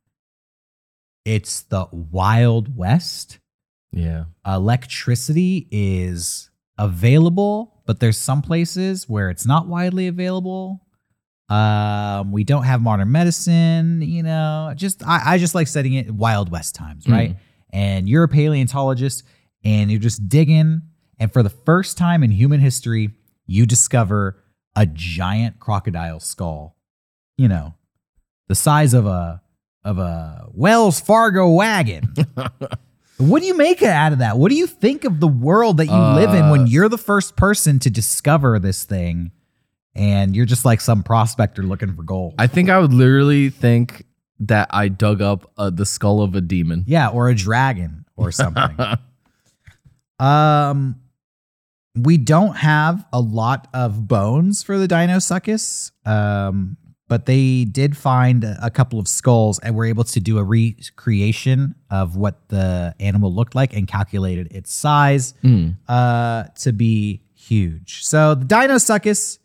[1.24, 3.40] It's the Wild West
[3.94, 10.80] Yeah, electricity is available, but there's some places where it's not widely available.
[11.48, 14.72] Um, we don't have modern medicine, you know.
[14.74, 17.36] Just I, I just like setting it Wild West times, right?
[17.70, 19.24] And you're a paleontologist
[19.64, 20.82] and you're just digging,
[21.18, 23.10] and for the first time in human history,
[23.46, 24.42] you discover
[24.76, 26.76] a giant crocodile skull.
[27.36, 27.74] You know,
[28.48, 29.42] the size of a
[29.84, 32.14] of a Wells Fargo wagon.
[33.18, 34.38] What do you make out of that?
[34.38, 36.98] What do you think of the world that you live in when Uh, you're the
[36.98, 39.30] first person to discover this thing
[39.94, 42.34] and you're just like some prospector looking for gold?
[42.38, 44.04] I think I would literally think
[44.40, 46.82] that I dug up uh, the skull of a demon.
[46.88, 48.76] yeah, or a dragon or something.
[50.18, 50.96] um
[51.96, 55.92] we don't have a lot of bones for the Deinosuchus.
[56.04, 56.76] Um
[57.08, 61.74] but they did find a couple of skulls and were able to do a recreation
[61.90, 65.34] of what the animal looked like and calculated its size.
[65.42, 65.76] Mm.
[65.88, 68.04] uh, to be huge.
[68.04, 69.38] So the Deinosuchus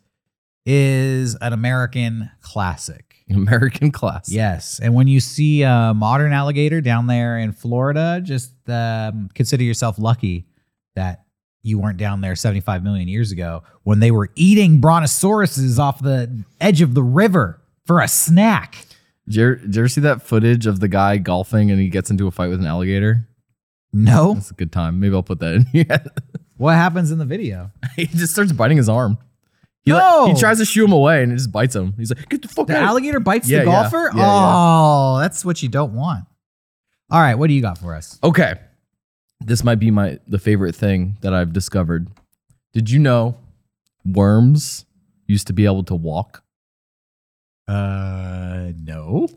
[0.66, 3.10] is an American classic.
[3.30, 4.32] American class.
[4.32, 9.64] Yes, and when you see a modern alligator down there in Florida, just um, consider
[9.64, 10.48] yourself lucky
[10.96, 11.26] that
[11.62, 16.44] you weren't down there 75 million years ago when they were eating brontosauruses off the
[16.62, 18.86] edge of the river for a snack.
[19.28, 21.90] Did you, ever, did you ever see that footage of the guy golfing and he
[21.90, 23.28] gets into a fight with an alligator?
[23.92, 24.36] No.
[24.36, 25.00] That's a good time.
[25.00, 25.66] Maybe I'll put that in.
[25.74, 26.04] here.
[26.58, 27.72] What happens in the video?
[27.96, 29.18] he just starts biting his arm.
[29.84, 30.34] He, like- No!
[30.34, 31.94] he tries to shoo him away and it just bites him.
[31.98, 32.84] He's like, get the fuck The out.
[32.84, 34.12] alligator bites Yeah, the golfer?
[34.14, 34.26] Yeah, yeah.
[34.56, 36.26] oh, that's what you don't want.
[37.12, 38.20] All right, what do you got for us?
[38.24, 38.56] Okay.
[39.42, 42.10] This might be my the favorite thing that I've discovered.
[42.74, 43.38] Did you know
[44.06, 44.86] worms
[45.28, 46.44] used to be able to walk?
[47.68, 49.28] Uh, no.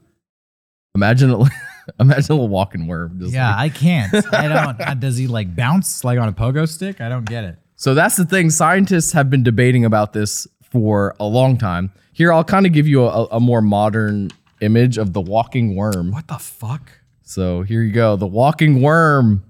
[0.94, 1.44] Imagine a,
[2.00, 3.18] imagine a walking worm.
[3.20, 4.14] Yeah, like- I can't.
[4.34, 5.00] I don't.
[5.00, 7.00] does he like bounce like on a pogo stick?
[7.00, 7.57] I don't get it.
[7.76, 8.50] So that's the thing.
[8.50, 11.92] Scientists have been debating about this for a long time.
[12.12, 14.30] Here, I'll kind of give you a, a more modern
[14.61, 16.12] image of the walking worm.
[16.12, 16.90] What the fuck?
[17.22, 18.16] So here you go.
[18.16, 19.42] The walking worm,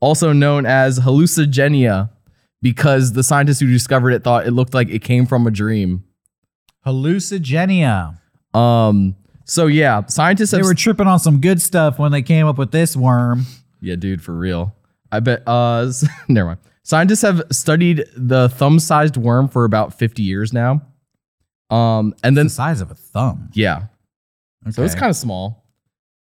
[0.00, 2.10] also known as hallucigenia,
[2.62, 6.04] because the scientists who discovered it thought it looked like it came from a dream.
[6.86, 8.18] Hallucigenia.
[8.52, 9.16] Um.
[9.46, 10.62] So yeah, scientists have.
[10.62, 13.44] They were tripping on some good stuff when they came up with this worm.
[13.80, 14.74] yeah, dude, for real.
[15.12, 15.42] I bet.
[15.46, 15.90] Uh,
[16.28, 16.60] never mind.
[16.82, 20.82] Scientists have studied the thumb-sized worm for about 50 years now.
[21.70, 23.48] Um, and then The size of a thumb.
[23.54, 23.84] yeah,
[24.70, 25.64] so it's kind of small,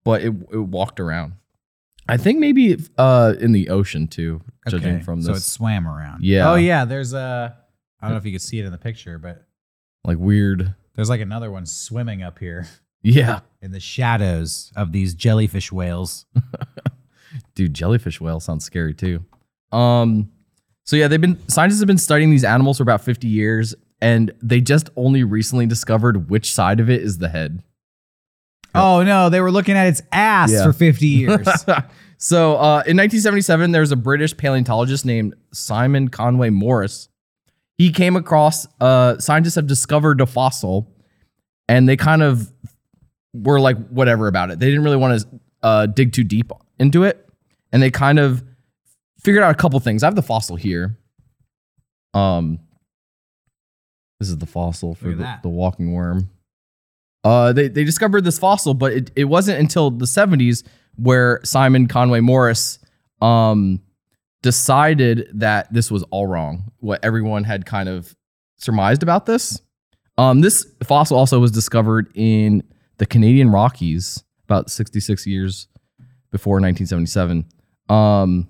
[0.05, 1.35] but it it walked around.
[2.09, 5.27] I think maybe uh in the ocean too, judging Okay, from this.
[5.27, 6.25] So it swam around.
[6.25, 6.51] Yeah.
[6.51, 6.85] Oh yeah.
[6.85, 7.57] There's a.
[8.01, 9.45] I don't know if you could see it in the picture, but
[10.05, 10.75] like weird.
[10.97, 12.67] there's like another one swimming up here
[13.05, 16.27] Yeah, in the shadows of these jellyfish whales.
[17.55, 19.25] dude, jellyfish whale sounds scary too.
[19.71, 20.31] Um,
[20.85, 24.33] so yeah, they've been scientists have been studying these animals for about 50 years, and
[24.43, 27.63] they just only recently discovered which side of it is the head.
[28.75, 30.65] Oh no, they were looking at its ass Yeah.
[30.65, 31.47] for 50 years.
[32.19, 37.09] so uh, in 1977, there was a British paleontologist named Simon Conway Morris.
[37.79, 40.91] He came across uh, scientists have discovered a fossil,
[41.69, 42.53] and they kind of
[43.35, 44.59] were like whatever about it.
[44.59, 45.29] They didn't really want to
[45.63, 47.29] uh, dig too deep into it,
[47.73, 48.43] and they kind of
[49.23, 50.03] figured out a couple things.
[50.03, 50.97] I have the fossil here.
[52.15, 52.59] Um,
[54.21, 55.43] this is the fossil for Look at the, that.
[55.43, 56.31] the walking worm.
[57.25, 60.65] Uh, they they discovered this fossil, but it, it wasn't until the 70s
[60.97, 62.79] where Simon Conway Morris
[63.21, 63.81] um
[64.43, 66.73] decided that this was all wrong.
[66.79, 68.15] What everyone had kind of
[68.59, 69.61] surmised about this.
[70.19, 72.63] Um, this fossil also was discovered in
[72.99, 75.69] the Canadian Rockies about 66 years
[76.31, 77.47] before 1977.
[77.89, 78.49] Um,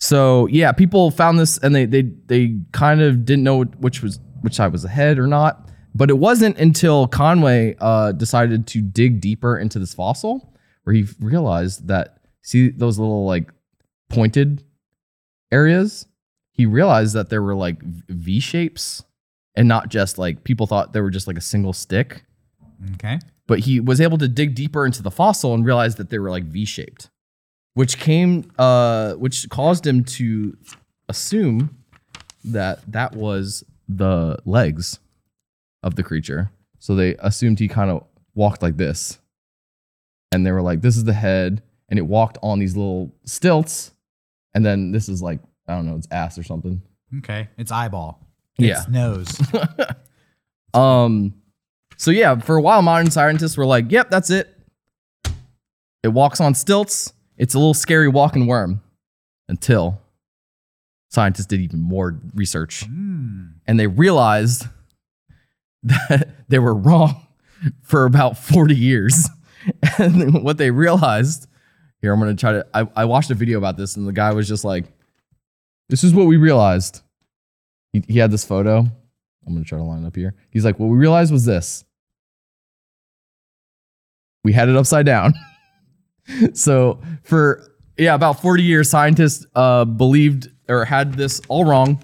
[0.00, 4.18] so yeah, people found this and they they they kind of didn't know which was
[4.40, 5.70] which side was ahead or not.
[5.94, 10.52] But it wasn't until Conway uh, decided to dig deeper into this fossil
[10.84, 13.50] where he realized that see those little like
[14.08, 14.64] pointed
[15.50, 16.06] areas.
[16.50, 19.02] He realized that there were like V shapes
[19.54, 22.24] and not just like people thought they were just like a single stick.
[22.94, 23.18] okay.
[23.46, 26.30] But he was able to dig deeper into the fossil and realized that they were
[26.30, 27.10] like V shaped,
[27.74, 30.56] which came, uh, which caused him to
[31.08, 31.76] assume
[32.44, 34.98] that that was the legs
[35.82, 36.50] of the creature.
[36.78, 38.04] So they assumed he kind of
[38.34, 39.18] walked like this.
[40.32, 41.62] And they were like, this is the head.
[41.88, 43.92] And it walked on these little stilts.
[44.54, 46.80] And then this is like, I don't know, it's ass or something.
[47.18, 47.48] Okay.
[47.58, 48.26] It's eyeball.
[48.58, 48.84] Yeah.
[48.88, 49.38] Nose.
[50.74, 51.34] Um,
[51.98, 54.56] so yeah, for a while, modern scientists were like, "Yep, that's it.
[56.02, 57.12] It walks on stilts.
[57.36, 58.80] It's a little scary walking worm."
[59.48, 60.00] Until
[61.10, 63.48] scientists did even more research, Hmm.
[63.66, 64.66] and they realized
[65.82, 67.26] that they were wrong
[67.82, 69.28] for about forty years.
[69.98, 71.46] and what they realized
[72.00, 72.66] here, I'm gonna try to.
[72.74, 74.86] I, I watched a video about this, and the guy was just like,
[75.88, 77.00] "This is what we realized."
[77.92, 78.78] He, he had this photo.
[79.46, 80.34] I'm gonna try to line up here.
[80.50, 81.84] He's like, what we realized was this.
[84.44, 85.34] We had it upside down.
[86.54, 92.02] so for yeah, about 40 years, scientists uh, believed or had this all wrong.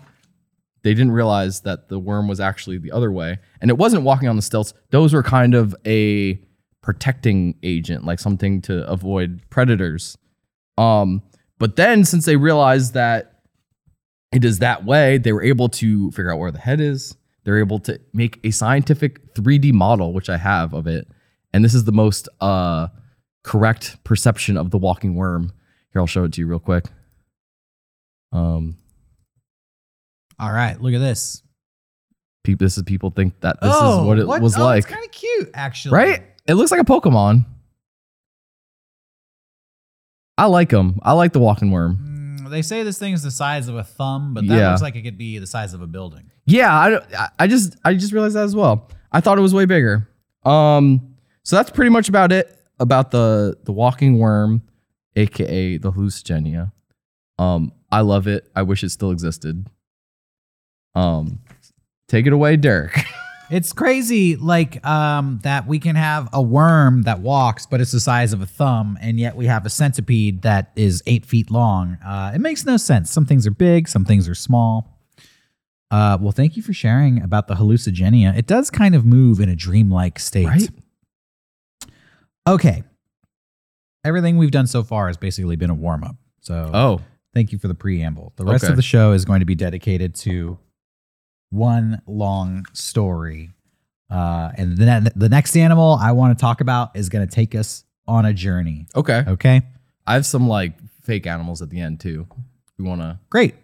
[0.83, 4.29] They didn't realize that the worm was actually the other way, and it wasn't walking
[4.29, 4.74] on the stilts.
[4.91, 6.41] Those were kind of a
[6.83, 10.16] protecting agent, like something to avoid predators.
[10.76, 11.22] Um,
[11.59, 13.43] but then since they realized that
[14.33, 17.16] it is that way, they were able to figure out where the head is.
[17.45, 21.09] They're able to make a scientific 3D model, which I have of it.
[21.53, 22.89] And this is the most uh,
[23.43, 25.53] correct perception of the walking worm.
[25.93, 26.85] Here, I'll show it to you real quick.
[28.33, 28.76] Um,
[30.39, 30.80] All right.
[30.80, 31.43] Look at this.
[32.45, 34.86] people, this is people think that this oh, is what it was oh, like, It's
[34.86, 35.95] kind of cute, actually.
[35.95, 36.22] right?
[36.47, 37.45] It looks like a Pokemon.
[40.36, 40.99] I like them.
[41.03, 42.39] I like the walking worm.
[42.41, 44.70] Mm, they say this thing is the size of a thumb, but that Yeah.
[44.70, 46.30] looks like it could be the size of a building.
[46.47, 48.89] Yeah, I, I- I just I just realized that as well.
[49.12, 50.09] I thought it was way bigger.
[50.45, 54.62] Um, So that's pretty much about it about the the walking worm,
[55.16, 56.72] aka the hallucigenia.
[57.39, 58.49] Um, I love it.
[58.55, 59.68] I wish it still existed.
[60.95, 61.41] Um,
[62.09, 62.99] take it away, Dirk.
[63.51, 67.99] It's crazy, like um, that we can have a worm that walks, but it's the
[67.99, 71.95] size of a thumb, and yet we have a centipede that is eight feet long.
[72.05, 73.11] Uh, it makes no sense.
[73.11, 74.99] Some things are big, some things are small.
[75.91, 78.36] Uh, well, thank you for sharing about the hallucigenia.
[78.36, 80.45] It does kind of move in a dreamlike state.
[80.47, 80.68] Right?
[82.47, 82.82] Okay.
[84.05, 86.16] Everything we've done so far has basically been a warm up.
[86.43, 87.01] So oh,
[87.32, 88.34] thank you for the preamble.
[88.36, 88.70] The rest Okay.
[88.72, 90.59] of the show is going to be dedicated to
[91.51, 93.51] one long story.
[94.11, 97.34] Uh, and the, ne- the next animal I want to talk about is going to
[97.34, 98.86] take us on a journey.
[98.94, 99.24] okay.
[99.26, 99.62] Okay.
[100.07, 100.72] I have some like
[101.03, 102.26] fake animals at the end too.
[102.78, 103.18] We want to.
[103.28, 103.55] Great.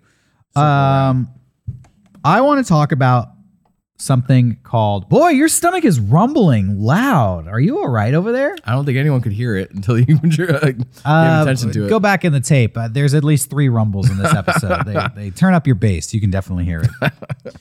[0.54, 1.30] Um,
[2.22, 3.28] I want to talk about
[3.96, 7.48] something called, boy, your stomach is rumbling loud.
[7.48, 8.56] Are you all right over there?
[8.64, 11.88] I don't think anyone could hear it until you uh, gave attention to it.
[11.88, 12.76] Go back in the tape.
[12.76, 14.84] Uh, there's at least three rumbles in this episode.
[14.84, 16.12] they, they turn up your bass.
[16.12, 17.12] You can definitely hear it.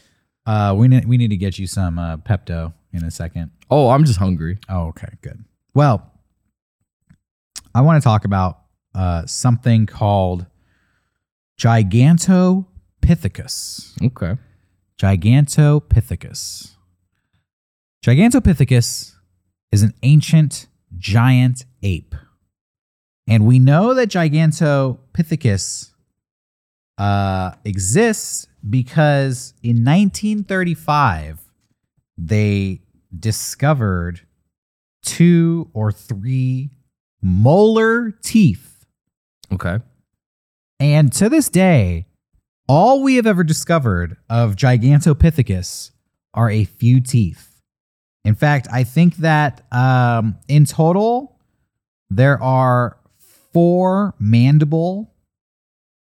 [0.45, 3.51] Uh, we need we need to get you some uh, Pepto in a second.
[3.69, 4.59] Oh, I'm just hungry.
[4.69, 5.43] Oh, okay, good.
[5.73, 6.11] Well,
[7.73, 8.59] I want to talk about
[8.93, 10.45] uh, something called
[11.59, 14.03] Gigantopithecus.
[14.03, 14.37] Okay.
[14.99, 16.71] Gigantopithecus.
[18.05, 19.13] Gigantopithecus
[19.71, 20.67] is an ancient
[20.97, 22.15] giant ape.
[23.27, 25.92] And we know that Gigantopithecus
[26.97, 31.39] uh, exists because in 1935,
[32.17, 32.81] they
[33.17, 34.21] discovered
[35.03, 36.69] two or three
[37.21, 38.85] molar teeth
[39.51, 39.79] Okay.
[40.79, 42.05] and to this day,
[42.67, 45.91] all we have ever discovered of Gigantopithecus
[46.33, 47.61] are a few teeth.
[48.25, 51.37] In fact, I think that um, in total,
[52.09, 52.97] there are
[53.51, 55.12] four mandible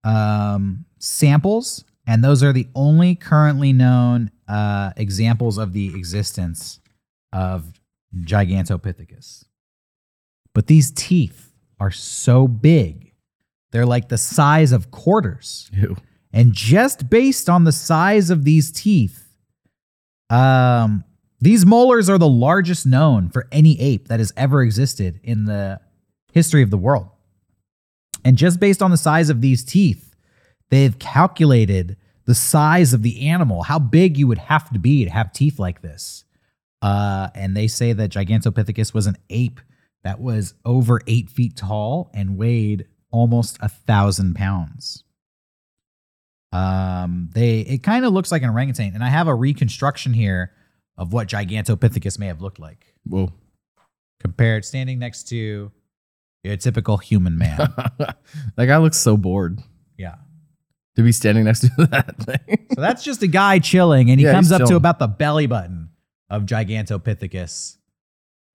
[0.09, 6.81] um, samples, and those are the only currently known uh, examples of the existence
[7.33, 7.73] of
[8.17, 9.45] Gigantopithecus.
[10.55, 13.13] But these teeth are so big,
[13.71, 15.71] they're like the size of quarters.
[15.75, 15.97] Ew.
[16.33, 19.29] And just based on the size of these teeth,
[20.31, 21.05] um,
[21.41, 25.81] these molars are the largest known for any ape that has ever existed in the
[26.33, 27.09] history of the world.
[28.29, 30.15] And just based on the size of these teeth,
[30.69, 35.11] they've calculated the size of the animal, how big you would have to be to
[35.11, 36.25] have teeth like this.
[36.83, 39.63] Uh, and they say that Gigantopithecus was an ape
[40.05, 45.05] that was over eight feet tall and weighed almost a thousand pounds.
[46.53, 50.53] Um, they it kind of looks like an orangutan, and I have a reconstruction here
[50.99, 53.33] of what Gigantopithecus may have looked like Whoa.
[54.21, 55.73] compared standing next to
[56.45, 57.59] a typical human man.
[57.99, 58.17] that
[58.67, 59.61] guy looks so bored
[59.97, 60.15] yeah.
[60.97, 62.67] to be standing next to that thing.
[62.75, 64.77] So that's just a guy chilling, and he Yeah, comes he's up to chilling.
[64.77, 65.91] about the belly button
[66.31, 67.77] of Gigantopithecus.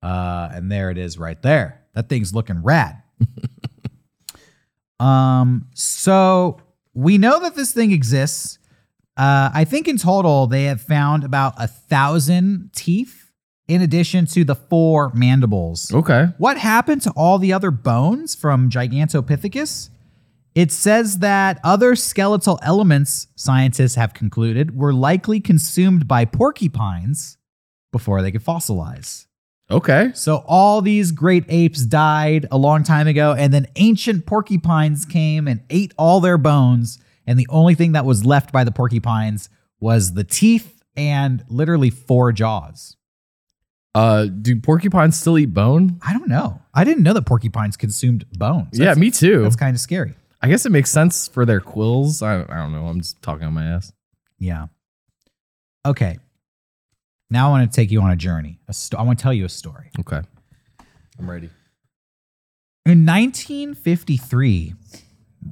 [0.01, 1.81] Uh, and there it is right there.
[1.93, 3.01] That thing's looking rad.
[4.99, 6.59] um, so
[6.93, 8.59] we know that this thing exists.
[9.15, 13.31] Uh, I think in total they have found about a thousand teeth
[13.67, 15.93] in addition to the four mandibles.
[15.93, 16.27] okay.
[16.37, 19.89] What happened to all the other bones from Gigantopithecus?
[20.55, 27.37] It says that other skeletal elements, scientists have concluded, were likely consumed by porcupines
[27.91, 29.25] before they could fossilize.
[29.71, 30.11] Okay.
[30.13, 35.47] So all these great apes died a long time ago, and then ancient porcupines came
[35.47, 36.99] and ate all their bones.
[37.25, 39.49] And the only thing that was left by the porcupines
[39.79, 42.97] was the teeth and literally four jaws.
[43.95, 45.99] Uh, do porcupines still eat bone?
[46.05, 46.61] I don't know.
[46.73, 48.69] I didn't know that porcupines consumed bones.
[48.73, 49.43] yeah, That's- me too.
[49.43, 50.15] That's kind of scary.
[50.41, 52.21] I guess it makes sense for their quills.
[52.21, 52.87] I don't, I don't know.
[52.87, 53.93] I'm just talking on my ass.
[54.39, 54.67] Yeah.
[55.85, 56.17] Okay.
[57.29, 58.59] Now I want to take you on a journey.
[58.67, 59.89] A sto- I want to tell you a story.
[59.99, 60.21] Okay.
[61.17, 61.49] I'm ready.
[62.85, 64.73] In 1953,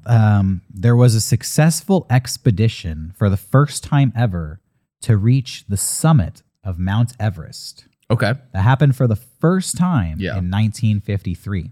[0.06, 4.60] um, there was a successful expedition for the first time ever
[5.04, 7.86] to reach the summit of Mount Everest.
[8.12, 8.34] Okay.
[8.54, 10.38] That happened for the first time Yeah.
[10.38, 11.72] in 1953.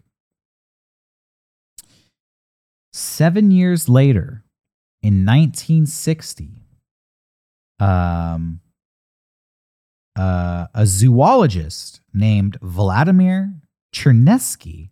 [2.94, 4.44] Seven years later,
[5.04, 6.64] in 1960,
[7.80, 8.62] um,
[10.18, 13.54] uh, a zoologist named Vladimir
[13.94, 14.90] Chernesky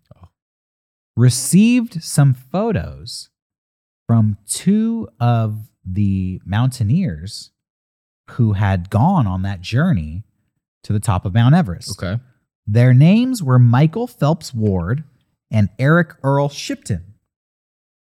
[1.15, 3.29] received some photos
[4.07, 7.51] from two of the mountaineers
[8.31, 10.23] who had gone on that journey
[10.83, 12.01] to the top of Mount Everest.
[12.01, 12.21] Okay.
[12.65, 15.03] Their names were Michael Phelps Ward
[15.49, 17.13] and Eric Earle Shipton.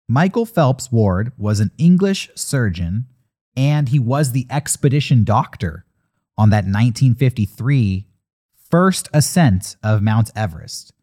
[0.07, 3.07] Michael Phelps Ward was an English surgeon
[3.55, 5.85] and he was the expedition doctor
[6.37, 8.07] on that 1953
[8.69, 10.93] first ascent of Mount Everest.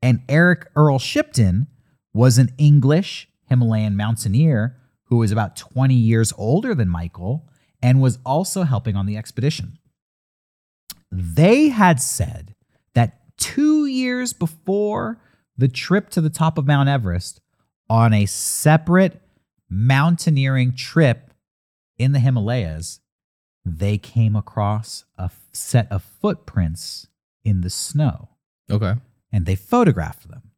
[0.00, 1.66] And Eric Earle Shipton
[2.12, 7.48] was an English Himalayan mountaineer who was about 20 years older than Michael
[7.82, 9.78] and was also helping on the expedition.
[11.10, 12.54] They had said
[12.94, 15.20] that two years before
[15.56, 17.40] the trip to the top of Mount Everest,
[17.88, 19.22] on a separate
[19.70, 21.32] mountaineering trip
[21.98, 23.00] in the Himalayas,
[23.64, 27.08] they came across a set of footprints
[27.44, 28.28] in the snow
[28.70, 28.94] Okay.
[29.32, 30.50] and they photographed them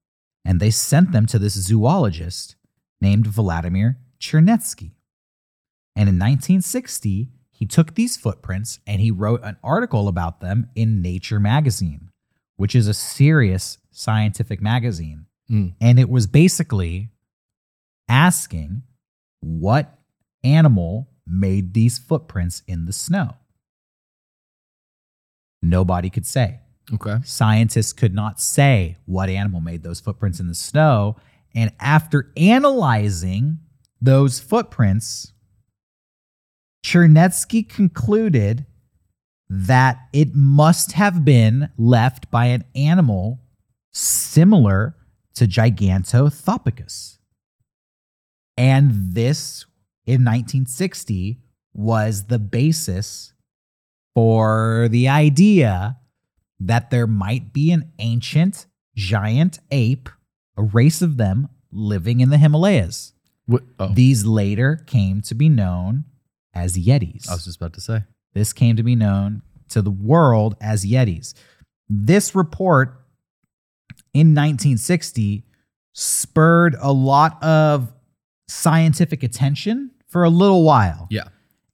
[0.44, 2.56] and they sent them to this zoologist
[3.00, 4.92] named Vladimir Chernetsky.
[5.94, 7.28] And in 1960,
[7.58, 12.10] he took these footprints and he wrote an article about them in Nature magazine,
[12.54, 15.26] which is a serious scientific magazine.
[15.50, 15.74] Mm.
[15.80, 17.10] And it was basically
[18.08, 18.84] asking
[19.40, 19.98] what
[20.44, 23.34] animal made these footprints in the snow.
[25.60, 26.60] Nobody could say.
[26.94, 27.16] Okay.
[27.24, 31.16] Scientists could not say what animal made those footprints in the snow.
[31.56, 33.58] And after analyzing
[34.00, 35.32] those footprints,
[36.88, 38.64] Chernetsky concluded
[39.50, 43.40] that it must have been left by an animal
[43.92, 44.96] similar
[45.34, 47.18] to Gigantopithecus.
[48.56, 49.66] And this
[50.06, 51.42] in 1960
[51.74, 53.34] was the basis
[54.14, 55.98] for the idea
[56.58, 58.64] that there might be an ancient
[58.96, 60.08] giant ape,
[60.56, 63.12] a race of them living in the Himalayas.
[63.44, 63.64] What?
[63.78, 66.04] Oh, These later came to be known
[66.58, 67.28] as Yetis.
[67.28, 68.04] I was just about to say.
[68.34, 71.34] This came to be known to the world as Yetis.
[71.88, 73.00] This report
[74.12, 75.44] in 1960
[75.92, 77.92] spurred a lot of
[78.48, 81.06] scientific attention for a little while.
[81.10, 81.24] Yeah.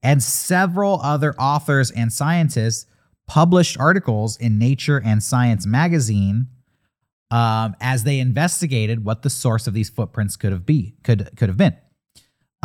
[0.02, 2.86] And several other authors and scientists
[3.26, 6.48] published articles in Nature and Science magazine
[7.30, 11.48] um, as they investigated what the source of these footprints could have be could could
[11.48, 11.76] have been.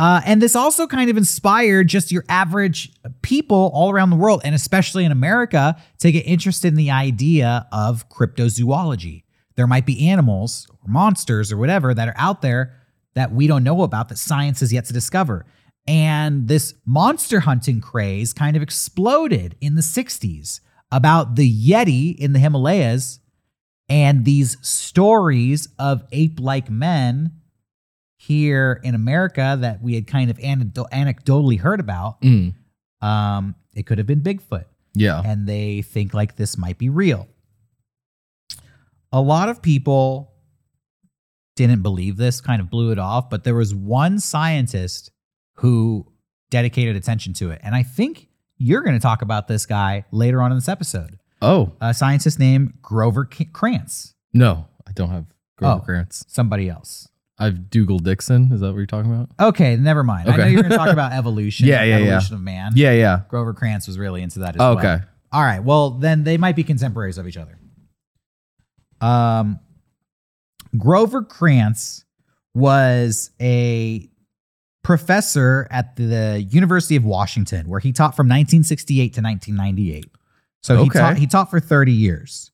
[0.00, 2.90] Uh, and this also kind of inspired just your average
[3.20, 7.68] people all around the world, and especially in America, to get interested in the idea
[7.70, 9.24] of cryptozoology.
[9.56, 12.80] There might be animals or monsters or whatever that are out there
[13.12, 15.44] that we don't know about that science has yet to discover.
[15.86, 22.32] And this monster hunting craze kind of exploded in the 60s about the Yeti in
[22.32, 23.20] the Himalayas
[23.86, 27.32] and these stories of ape like men
[28.22, 32.20] here in America that we had kind of anecdo- anecdotally heard about.
[32.20, 32.52] Mm.
[33.00, 35.22] Um, it could have been Bigfoot Yeah.
[35.24, 37.28] and they think like this might be real.
[39.10, 40.32] A lot of people
[41.56, 45.10] didn't believe this, kind of blew it off, but there was one scientist
[45.54, 46.06] who
[46.50, 47.60] dedicated attention to it.
[47.62, 51.18] And I think you're going to talk about this guy later on in this episode.
[51.42, 55.24] Oh A scientist named Grover K- Krantz, no, I don't have
[55.56, 55.84] Grover Oh.
[55.84, 56.22] Krantz.
[56.28, 57.08] somebody else.
[57.40, 58.52] I've Dougal Dixon.
[58.52, 59.30] Is that what you're talking about?
[59.40, 60.28] Okay, never mind.
[60.30, 61.66] I know you're going to talk about evolution.
[61.66, 62.04] Yeah, yeah, yeah.
[62.06, 62.72] evolution of man.
[62.76, 63.22] Yeah, yeah.
[63.28, 64.78] Grover Krantz was really into that as Oh, well.
[64.78, 65.04] okay.
[65.32, 65.60] All right.
[65.64, 67.58] Well, then they might be contemporaries of each other.
[69.00, 69.58] Um,
[70.76, 72.04] Grover Krantz
[72.54, 74.08] was a
[74.82, 80.06] professor at the University of Washington, where he taught from 1968 to 1998.
[80.62, 82.50] So he taught he taught for 30 years.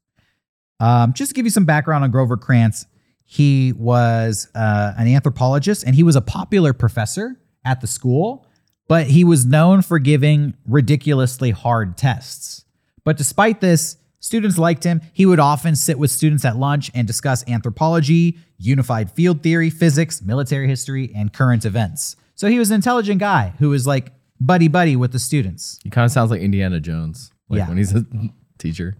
[0.79, 2.87] Um, just to give you some background on Grover Krantz,
[3.27, 8.47] he was uh, an anthropologist and he was a popular professor at the school,
[8.89, 12.65] but he was known for giving ridiculously hard tests.
[13.05, 15.01] But despite this, students liked him.
[15.13, 20.23] He would often sit with students at lunch and discuss anthropology, unified field theory, physics,
[20.23, 22.17] military history, and current events.
[22.37, 25.79] So he was an intelligent guy who was like buddy buddy with the students.
[25.83, 27.33] He kind of sounds like Indiana Jones.
[27.49, 27.69] Like Yeah.
[27.69, 28.05] when he's a
[28.59, 28.95] teacher.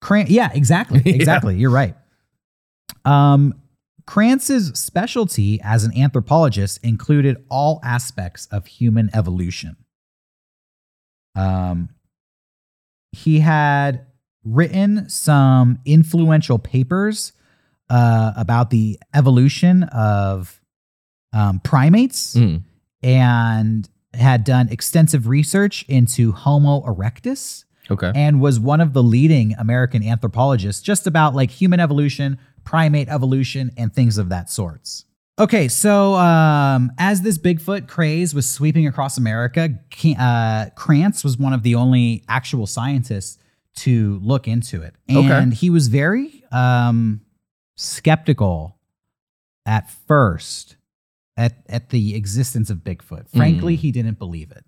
[0.00, 1.02] Cran- yeah, exactly.
[1.04, 1.14] Yeah.
[1.14, 1.56] Exactly.
[1.56, 1.94] You're right.
[3.04, 3.54] Um,
[4.06, 9.76] Krantz's specialty as an anthropologist included all aspects of human evolution.
[11.34, 11.90] Um,
[13.12, 14.06] he had
[14.44, 17.32] written some influential papers
[17.90, 20.60] uh, about the evolution of
[21.32, 22.62] um, primates Mm.
[23.02, 28.12] and had done extensive research into Homo erectus Okay.
[28.14, 33.70] and was one of the leading American anthropologists just about like human evolution, primate evolution,
[33.76, 35.04] and things of that sorts.
[35.38, 39.70] Okay, so um, as this Bigfoot craze was sweeping across America,
[40.18, 43.38] uh, Krantz was one of the only actual scientists
[43.76, 44.96] to look into it.
[45.08, 45.28] Okay.
[45.30, 47.20] And he was very um,
[47.76, 48.76] skeptical
[49.64, 50.76] at first
[51.36, 53.28] at, at the existence of Bigfoot.
[53.30, 53.80] Frankly, Mm.
[53.80, 54.64] he didn't believe it.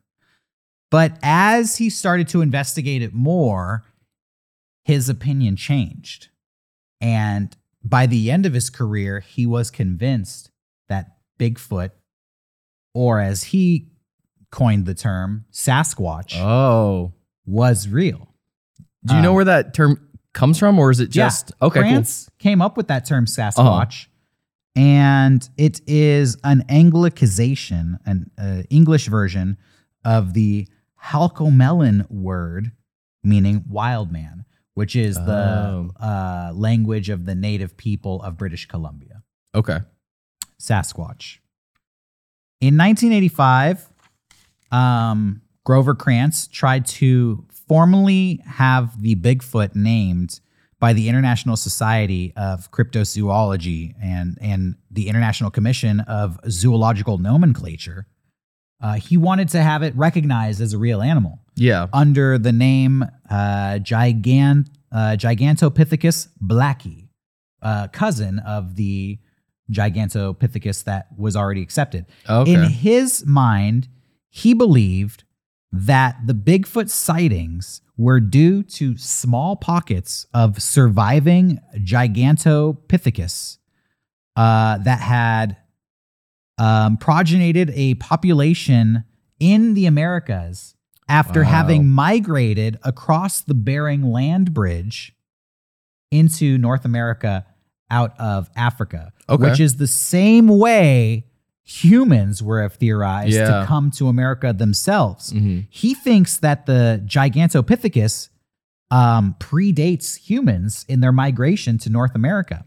[0.91, 3.85] But as he started to investigate it more,
[4.85, 6.29] his opinion changed.
[7.01, 10.51] And by the end of his career, he was convinced
[10.89, 11.91] that Bigfoot,
[12.93, 13.89] or as he
[14.51, 17.13] coined the term, Sasquatch, Oh.
[17.47, 18.35] was real.
[19.05, 21.27] Do you know Um, where that term comes from, or is it Yeah.
[21.27, 21.81] just okay?
[21.81, 24.09] Krantz came up with that term Sasquatch,
[24.77, 29.57] and it is an Anglicization, an uh, English version
[30.05, 30.69] of the
[31.05, 32.73] Halkomelem word
[33.23, 34.45] meaning wild man,
[34.75, 35.25] which is Oh.
[35.27, 39.23] the uh, language of the native people of British Columbia.
[39.55, 39.79] Okay.
[40.61, 41.39] Sasquatch.
[42.61, 43.89] In 1985,
[44.71, 50.41] um, Grover Krantz tried to formally have the Bigfoot named
[50.79, 58.07] by the International Society of Cryptozoology and, and the International Commission of Zoological Nomenclature.
[58.81, 61.87] Uh, he wanted to have it recognized as a real animal Yeah.
[61.93, 67.09] under the name uh, Gigant, uh, Gigantopithecus blacki,
[67.63, 69.19] uh, cousin of the
[69.71, 72.07] Gigantopithecus that was already accepted.
[72.29, 72.53] Okay.
[72.55, 73.89] In his mind,
[74.29, 75.25] he believed
[75.73, 83.59] that the Bigfoot sightings were due to small pockets of surviving Gigantopithecus
[84.37, 85.57] uh, that had
[86.61, 89.05] um, progenited a population
[89.39, 90.75] in the Americas
[91.09, 91.49] after Wow.
[91.49, 95.15] having migrated across the Bering Land Bridge
[96.11, 97.47] into North America
[97.91, 99.49] out of Africa, Okay.
[99.51, 101.25] which is the same way
[101.63, 103.61] humans were theorized Yeah.
[103.61, 105.33] to come to America themselves.
[105.33, 105.67] Mhm.
[105.71, 108.29] He thinks that the Gigantopithecus
[108.93, 112.65] um, predates humans in their migration to North America.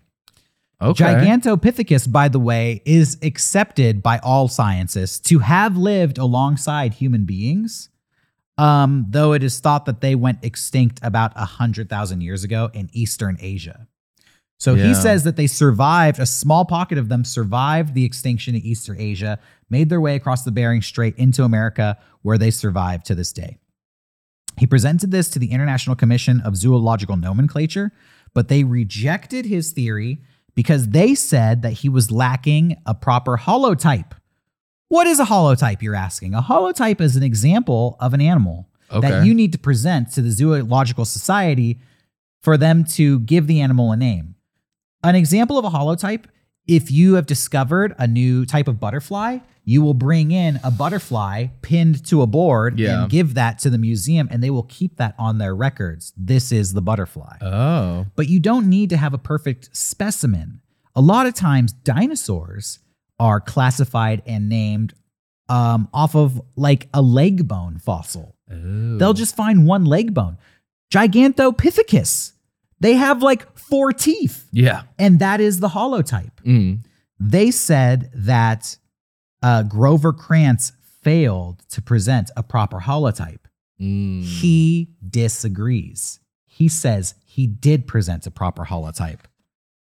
[0.84, 1.04] Okay.
[1.06, 7.90] Gigantopithecus, by the way, is accepted by all scientists to have lived alongside human beings,
[8.58, 13.38] um, though it is thought that they went extinct about 100,000 years ago in Eastern
[13.40, 13.88] Asia.
[14.60, 14.88] So Yeah.
[14.88, 18.98] he says that they survived, a small pocket of them survived the extinction in Eastern
[19.00, 23.34] Asia, made their way across the Bering Strait into America, where they survive to this
[23.34, 23.58] day.
[24.58, 27.92] He presented this to the International Commission of Zoological Nomenclature,
[28.34, 30.22] but they rejected his theory
[30.56, 34.12] because they said that he was lacking a proper holotype.
[34.90, 36.34] What is a holotype, you're asking?
[36.36, 40.30] A holotype is an example of an animal that you need to present to the
[40.30, 41.80] Zoological Society
[42.42, 44.36] for them to give the animal a name.
[45.04, 46.26] An example of a holotype,
[46.68, 51.48] if you have discovered a new type of butterfly, you will bring in a butterfly
[51.62, 53.04] pinned to a board Yeah.
[53.04, 56.14] and give that to the museum, and they will keep that on their records.
[56.18, 57.38] This is the butterfly.
[57.42, 58.06] Oh.
[58.16, 60.60] But you don't need to have a perfect specimen.
[60.96, 62.80] A lot of times, dinosaurs
[63.20, 64.94] are classified and named
[65.50, 68.36] um, off of like a leg bone fossil.
[68.52, 68.98] Oh.
[68.98, 70.38] They'll just find one leg bone.
[70.92, 72.33] Gigantopithecus,
[72.84, 74.84] they have like four teeth, Yeah.
[75.00, 76.36] and that is the holotype.
[76.46, 76.84] Mm.
[77.20, 78.78] They said that
[79.42, 83.40] uh, Grover Krantz failed to present a proper holotype.
[83.82, 84.24] Mm.
[84.24, 86.20] He disagrees.
[86.46, 89.22] He says he did present a proper holotype.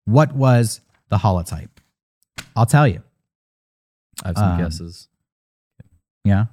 [0.05, 1.71] What was the holotype?
[2.55, 3.03] I'll tell you.
[4.23, 5.09] I have some um, guesses.
[6.25, 6.47] Yeah.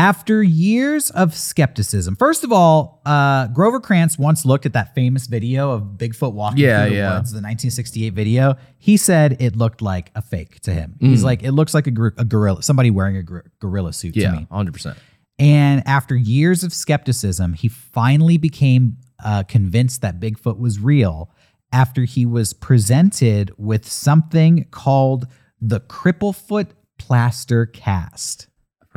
[0.00, 5.26] After years of skepticism, first of all, uh, Grover Krantz once looked at that famous
[5.26, 7.08] video of Bigfoot walking Yeah, through the yeah.
[7.18, 8.54] woods, the 1968 video.
[8.78, 10.96] He said it looked like a fake to him.
[11.00, 11.24] He's Mm.
[11.24, 14.20] like, it looks like a, gor- a gorilla, somebody wearing a gor- gorilla suit to
[14.20, 14.32] Yeah.
[14.32, 14.46] me.
[14.50, 14.96] Hundred percent.
[15.38, 21.30] And after years of skepticism, he finally became uh, convinced that Bigfoot was real
[21.72, 25.26] after he was presented with something called
[25.60, 28.46] the Cripplefoot plaster cast.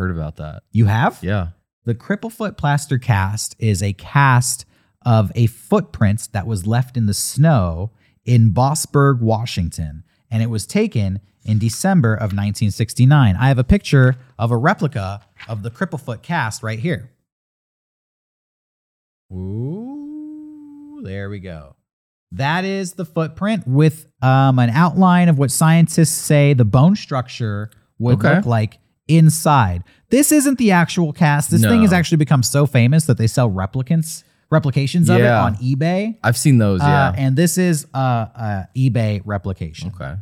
[0.03, 0.63] Heard about that.
[0.73, 1.19] You have?
[1.21, 1.47] Yeah.
[1.85, 4.65] The Cripplefoot plaster cast is a cast
[5.05, 7.91] of a footprint that was left in the snow
[8.25, 13.35] in Bossburg, Washington, and it was taken in December of 1969.
[13.37, 17.11] I have a picture of a replica of the Cripplefoot cast right here.
[19.31, 21.75] Ooh, there we go.
[22.31, 27.69] That is the footprint with um, an outline of what scientists say the bone structure
[27.99, 28.35] would Okay.
[28.37, 29.83] look like inside.
[30.09, 31.51] This isn't the actual cast.
[31.51, 35.43] This thing has actually become so famous that they sell replicants, replications of it Yeah.
[35.43, 36.17] on eBay.
[36.23, 36.81] I've seen those.
[36.81, 37.13] Uh, Yeah.
[37.17, 39.91] and this is a, a eBay replication.
[39.95, 40.15] okay.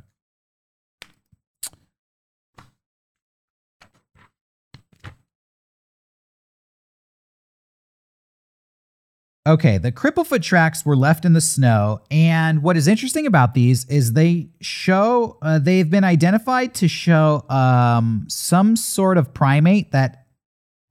[9.48, 13.86] Okay, the Cripplefoot tracks were left in the snow, and what is interesting about these
[13.86, 20.28] is they show uh, they've been identified to show um, some sort of primate that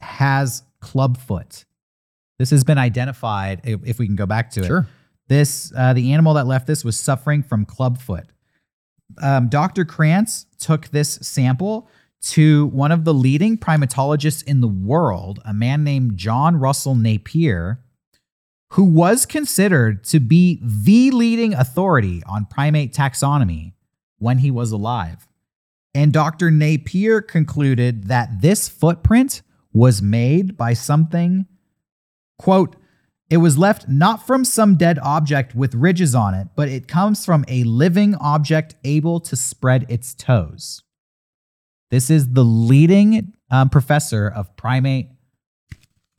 [0.00, 1.64] has clubfoot.
[2.40, 3.60] This has been identified.
[3.62, 4.86] If, if we can go back to it, Sure.
[5.28, 8.24] this uh, the animal that left this was suffering from clubfoot.
[9.22, 9.84] Um, Dr.
[9.84, 11.88] Krantz took this sample
[12.22, 17.80] to one of the leading primatologists in the world, a man named John Russell Napier,
[18.70, 23.72] who was considered to be the leading authority on primate taxonomy
[24.18, 25.26] when he was alive.
[25.92, 26.50] And Dr.
[26.50, 29.42] Napier concluded that this footprint
[29.72, 31.46] was made by something,
[32.38, 32.76] quote,
[33.28, 37.24] it was left not from some dead object with ridges on it, but it comes
[37.24, 40.82] from a living object able to spread its toes.
[41.90, 45.10] This is the leading um, professor of primate.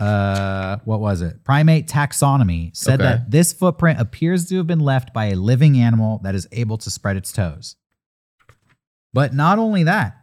[0.02, 1.44] Uh, what was it?
[1.44, 3.04] Primate taxonomy said Okay.
[3.04, 6.78] that this footprint appears to have been left by a living animal that is able
[6.80, 7.76] to spread its toes.
[9.14, 10.18] But not only that,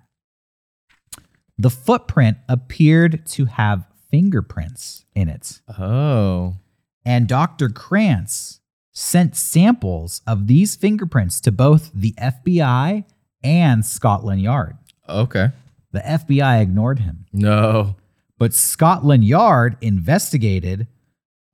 [1.59, 5.61] the footprint appeared to have fingerprints in it.
[5.79, 6.57] Oh.
[7.05, 7.68] And Dr.
[7.68, 8.61] Krantz
[8.93, 13.05] sent samples of these fingerprints to both the FBI
[13.45, 14.76] and Scotland Yard.
[15.09, 15.51] Okay.
[15.93, 17.97] The FBI ignored him, No.
[18.39, 20.86] But Scotland Yard investigated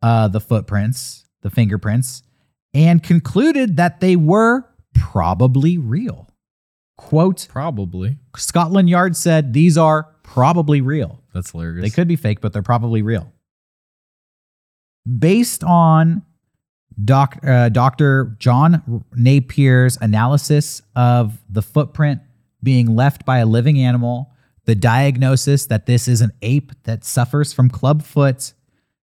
[0.03, 2.23] uh, the footprints, the fingerprints,
[2.75, 4.65] and concluded that they were
[4.95, 6.29] probably real.
[6.97, 8.19] Quote Probably.
[8.37, 11.23] Scotland Yard said these are probably real.
[11.33, 11.83] That's hilarious.
[11.83, 13.33] They could be fake, but they're probably real.
[15.19, 16.23] Based on
[17.03, 18.37] doc, uh, Dr.
[18.39, 22.21] John Napier's analysis of the footprint
[22.63, 24.34] being left by a living animal,
[24.65, 28.53] the diagnosis that this is an ape that suffers from clubfoot,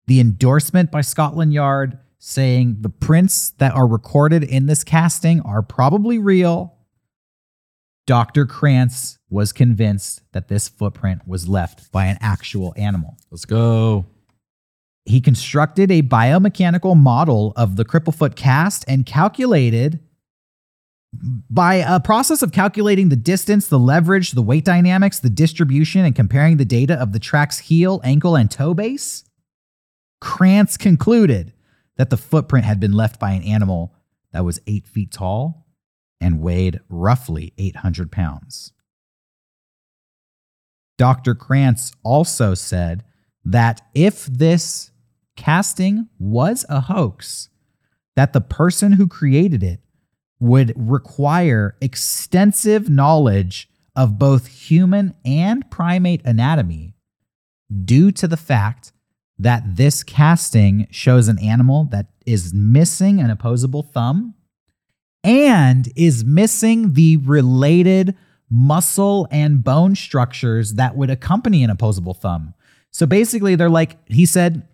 [0.08, 5.62] the endorsement by Scotland Yard saying the prints that are recorded in this casting are
[5.62, 6.74] probably real.
[8.08, 8.46] Dr.
[8.46, 13.18] Krantz was convinced that this footprint was left by an actual animal.
[13.32, 14.06] Let's go.
[15.06, 20.00] He constructed a biomechanical model of the cripplefoot cast and calculated
[21.50, 26.16] by a process of calculating the distance, the leverage, the weight dynamics, the distribution, and
[26.16, 29.24] comparing the data of the track's heel, ankle, and toe base.
[30.22, 31.54] Krantz concluded
[31.98, 33.94] that the footprint had been left by an animal
[34.32, 35.66] that was eight feet tall
[36.20, 38.74] and weighed roughly 800 pounds.
[40.98, 41.36] Dr.
[41.36, 43.04] Krantz also said
[43.44, 44.92] that if this
[45.36, 47.50] casting was a hoax,
[48.16, 49.82] that the person who created it
[50.40, 56.94] would require extensive knowledge of both human and primate anatomy
[57.84, 58.92] due to the fact
[59.38, 64.34] that this casting shows an animal that is missing an opposable thumb
[65.24, 68.16] and is missing the related
[68.50, 72.54] muscle and bone structures that would accompany an opposable thumb.
[72.92, 74.68] So basically, they're like, he said,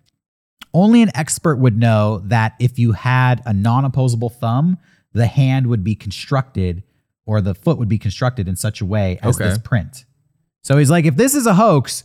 [0.74, 4.78] only an expert would know that if you had a non opposable thumb,
[5.14, 6.84] the hand would be constructed
[7.26, 9.50] or the foot would be constructed in such a way as Okay.
[9.50, 10.06] this print.
[10.64, 12.04] So he's like, if this is a hoax,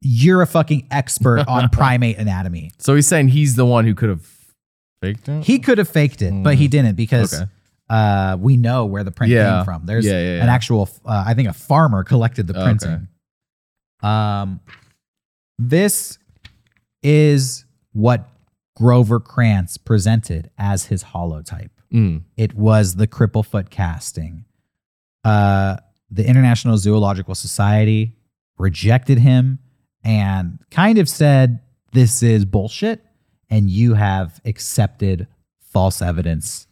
[0.00, 2.72] you're a fucking expert on primate anatomy.
[2.78, 4.26] So he's saying he's the one who could have
[5.02, 5.44] faked it?
[5.44, 7.50] He could have faked it, but he didn't because Okay.
[7.90, 9.56] uh, we know where the print Yeah.
[9.58, 9.86] came from.
[9.86, 12.64] There's Yeah, yeah, an actual, uh, I think a farmer collected the Okay.
[12.64, 13.08] printing.
[14.02, 14.60] Um,
[15.58, 16.18] this
[17.02, 18.28] is what
[18.76, 21.70] Grover Krantz presented as his holotype.
[21.92, 22.22] Mm.
[22.36, 24.44] It was the Cripplefoot casting.
[25.24, 25.76] Uh,
[26.10, 28.16] the International Zoological Society
[28.56, 29.58] rejected him
[30.04, 31.60] and kind of said,
[31.92, 33.04] This is bullshit,
[33.50, 35.26] and you have accepted
[35.60, 36.66] false evidence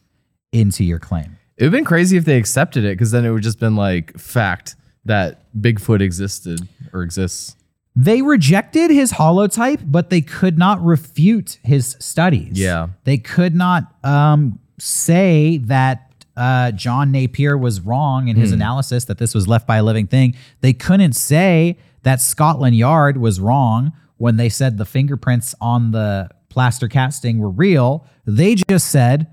[0.52, 1.36] into your claim.
[1.56, 3.76] It would have been crazy if they accepted it because then it would just been
[3.76, 6.60] like fact that Bigfoot existed
[6.92, 7.56] or exists.
[7.94, 12.58] They rejected his holotype, but they could not refute his studies.
[12.58, 12.88] Yeah.
[13.04, 19.18] They could not um, say that uh, John Napier was wrong in his analysis, that
[19.18, 20.34] this was left by a living thing.
[20.60, 26.28] They couldn't say that Scotland Yard was wrong when they said the fingerprints on the
[26.50, 28.06] plaster casting were real.
[28.26, 29.28] They just said,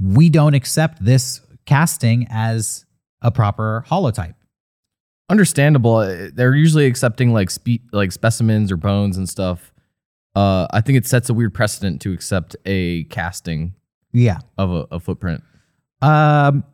[0.00, 2.84] we don't accept this casting as
[3.20, 4.34] a proper holotype.
[5.28, 5.96] Understandable.
[5.96, 9.72] Uh, They're usually accepting like spe- like specimens or bones and stuff.
[10.34, 13.74] Uh, I think it sets a weird precedent to accept a casting
[14.12, 14.38] Yeah.
[14.58, 15.42] of a, a footprint.
[16.00, 16.64] Um,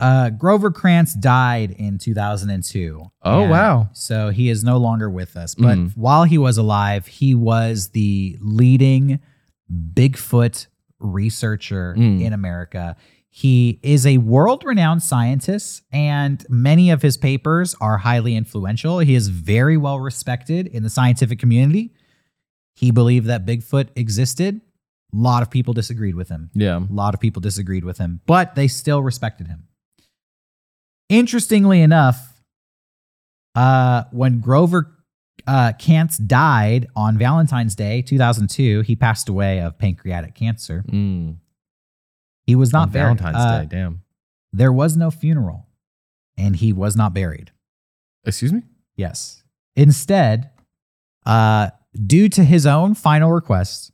[0.00, 3.04] Uh, Grover Krantz died in 2002.
[3.22, 3.88] Oh, And wow.
[3.92, 5.54] So he is no longer with us.
[5.54, 5.96] But Mhm.
[5.96, 9.20] while he was alive, he was the leading
[9.72, 10.66] Bigfoot
[10.98, 12.20] researcher Mm.
[12.20, 12.96] in America.
[13.30, 18.98] He is a world renowned scientist, and many of his papers are highly influential.
[18.98, 21.92] He is very well respected in the scientific community.
[22.74, 24.60] He believed that Bigfoot existed.
[25.14, 26.50] A lot of people disagreed with him.
[26.54, 26.78] Yeah.
[26.78, 29.64] A lot of people disagreed with him, but they still respected him.
[31.08, 32.40] Interestingly enough,
[33.54, 34.96] uh, when Grover
[35.46, 40.84] uh, Kantz died on Valentine's Day, 2002, he passed away of pancreatic cancer.
[40.88, 41.36] Mm.
[42.46, 43.18] He was not On buried.
[43.18, 43.66] Valentine's Uh, Day.
[43.66, 44.02] Damn.
[44.52, 45.68] There was no funeral,
[46.38, 47.50] and he was not buried.
[48.24, 48.62] Excuse me?
[48.96, 49.42] Yes.
[49.76, 50.50] Instead,
[51.26, 51.70] uh,
[52.06, 53.91] due to his own final request,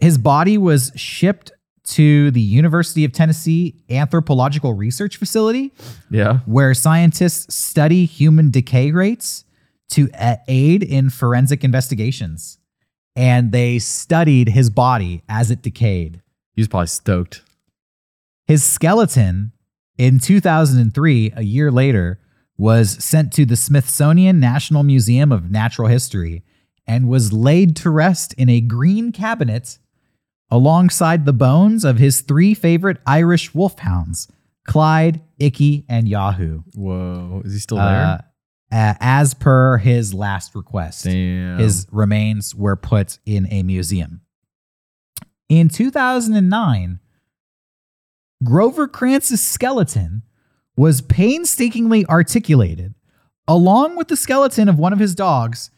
[0.00, 1.52] his body was shipped
[1.84, 5.72] to the University of Tennessee Anthropological Research Facility,
[6.10, 6.38] Yeah.
[6.46, 9.44] where scientists study human decay rates
[9.90, 10.08] to
[10.46, 12.58] aid in forensic investigations.
[13.16, 16.20] And they studied his body as it decayed.
[16.54, 17.42] He was probably stoked.
[18.46, 19.52] His skeleton
[19.98, 22.20] in 2003, a year later,
[22.56, 26.44] was sent to the Smithsonian National Museum of Natural History
[26.86, 29.78] and was laid to rest in a green cabinet
[30.50, 34.28] alongside the bones of his three favorite Irish wolfhounds,
[34.66, 37.42] Clyde, Icky, and Yahoo, Whoa.
[37.44, 38.24] Is he still uh, there?
[38.72, 41.04] a- as per his last request.
[41.04, 41.58] Damn.
[41.58, 44.20] His remains were put in a museum.
[45.48, 47.00] In 2009,
[48.44, 50.22] Grover Krantz's skeleton
[50.76, 52.94] was painstakingly articulated
[53.46, 55.70] along with the skeleton of one of his dogs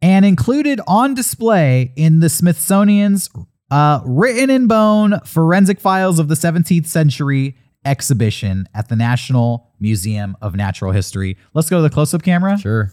[0.00, 3.28] and included on display in the Smithsonian's
[3.70, 10.36] uh, Written in Bone Forensic Files of the 17th Century exhibition at the National Museum
[10.42, 11.36] of Natural History.
[11.54, 12.58] Let's go to the close up camera.
[12.58, 12.92] Sure.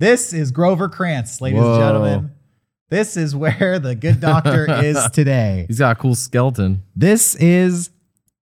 [0.00, 1.74] This is Grover Krantz, ladies Whoa.
[1.74, 2.30] and gentlemen.
[2.88, 5.64] This is where the good doctor is today.
[5.68, 6.84] He's got a cool skeleton.
[6.96, 7.90] This is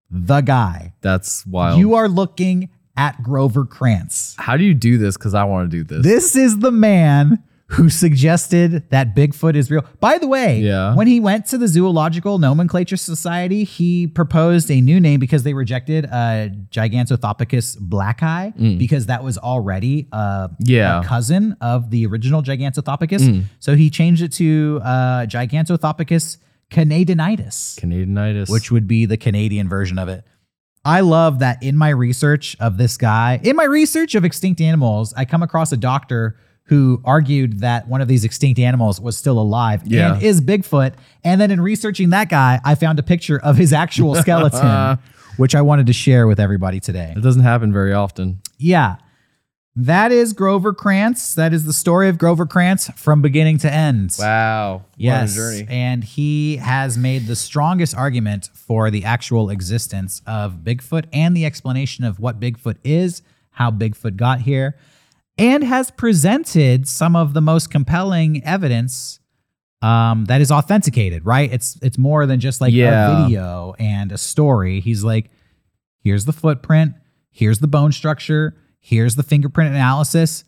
[0.09, 0.93] the guy.
[1.01, 1.79] That's wild.
[1.79, 4.35] You are looking at Grover Krantz.
[4.37, 5.17] How do you do this?
[5.17, 6.03] Because I want to do this.
[6.03, 9.83] This is the man who suggested that Bigfoot is real.
[9.99, 10.95] By the way, Yeah.
[10.95, 15.53] when he went to the Zoological Nomenclature Society, he proposed a new name because they
[15.53, 20.55] rejected uh, Gigantopithecus blacki because that was already Mm.
[20.59, 21.01] Yeah.
[21.01, 23.19] a cousin of the original Gigantopithecus.
[23.27, 23.43] Mm.
[23.59, 26.37] So he changed it to uh, Gigantopithecus
[26.71, 28.49] canadianitis Canadianitis.
[28.49, 30.23] which would be the Canadian version of it.
[30.85, 35.13] I love that in my research of this guy, in my research of extinct animals,
[35.17, 36.37] I come across a doctor
[36.67, 40.13] who argued that one of these extinct animals was still alive Yeah.
[40.15, 40.93] and is Bigfoot.
[41.23, 44.97] And then in researching that guy, I found a picture of his actual skeleton,
[45.37, 47.13] which I wanted to share with everybody today.
[47.15, 48.41] it doesn't happen very often.
[48.57, 48.97] Yeah.
[49.79, 51.35] That is Grover Krantz.
[51.35, 54.15] That is the story of Grover Krantz from beginning to end.
[54.17, 54.85] Wow.
[54.97, 55.67] Yes, What a journey.
[55.69, 61.45] and he has made the strongest argument for the actual existence of Bigfoot and the
[61.45, 64.75] explanation of what Bigfoot is, how Bigfoot got here,
[65.37, 69.19] and has presented some of the most compelling evidence
[69.81, 71.25] um, that is authenticated.
[71.25, 71.51] Right?
[71.51, 73.21] It's it's more than just like Yeah.
[73.21, 74.79] a video and a story.
[74.79, 75.29] He's like,
[76.01, 76.93] here's the footprint,
[77.31, 80.43] here's the bone structure, here's the fingerprint analysis.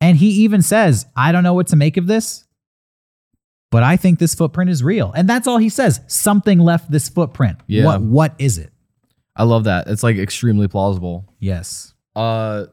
[0.00, 2.44] And he even says, I don't know what to make of this,
[3.70, 5.12] but I think this footprint is real.
[5.14, 6.00] And that's all he says.
[6.06, 7.58] Something left this footprint.
[7.66, 7.84] Yeah.
[7.84, 8.72] What what is it?
[9.36, 9.86] I love that.
[9.88, 11.32] It's like extremely plausible.
[11.38, 11.92] Yes.
[12.16, 12.66] Uh,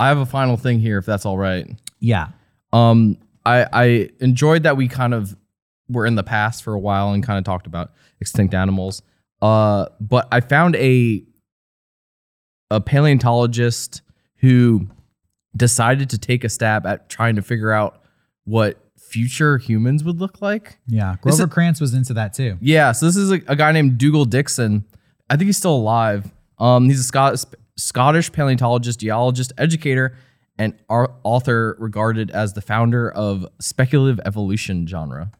[0.00, 1.68] I have a final thing here, if that's all right.
[2.00, 2.28] Yeah.
[2.72, 5.36] Um, I I enjoyed that we kind of
[5.88, 9.02] were in the past for a while and kind of talked about extinct animals.
[9.42, 11.22] Uh, but I found a
[12.70, 14.02] a paleontologist
[14.36, 14.86] who
[15.56, 18.02] decided to take a stab at trying to figure out
[18.44, 20.78] what future humans would look like.
[20.86, 21.16] Yeah.
[21.20, 22.56] Grover is- Krantz was into that too.
[22.60, 24.84] Yeah, so this is a, a guy named Dougal Dixon.
[25.28, 26.30] I think he's still alive.
[26.58, 27.44] Um, he's a Scot-
[27.80, 30.16] Scottish paleontologist, geologist, educator,
[30.58, 35.32] and author regarded as the founder of speculative evolution genre.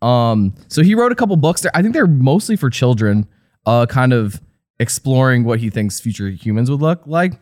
[0.00, 1.66] Um, so he wrote a couple books.
[1.74, 3.26] I think they're mostly for children,
[3.66, 4.40] uh, kind of
[4.78, 7.34] exploring what he thinks future humans would look like.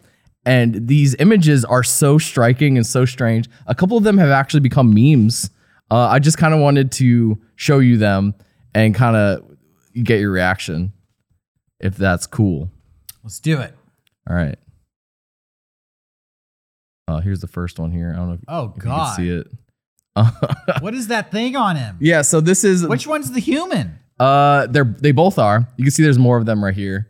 [0.47, 3.49] And these images are so striking and so strange.
[3.67, 5.51] A couple of them have actually become memes.
[5.91, 8.35] Uh, I just kind of wanted to show you them
[8.75, 9.45] and kind of
[10.03, 10.93] get your reaction,
[11.81, 12.71] if that's cool.
[13.23, 13.75] Let's do it.
[14.31, 14.57] All right.
[17.09, 18.13] Uh, here's the first one here.
[18.13, 19.49] I don't know if, Oh if you can see it.
[20.81, 21.97] what is that thing on him?
[22.01, 23.99] yeah, so this is Which one's the human?
[24.21, 25.67] Uh, they're they both are.
[25.77, 27.09] You can see there's more of them right here.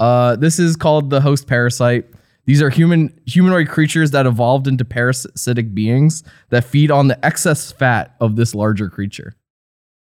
[0.00, 2.06] Uh, this is called the host parasite.
[2.46, 7.70] These are human humanoid creatures that evolved into parasitic beings that feed on the excess
[7.72, 9.34] fat of this larger creature.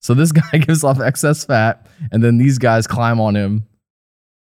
[0.00, 3.66] So this guy gives off excess fat, and then these guys climb on him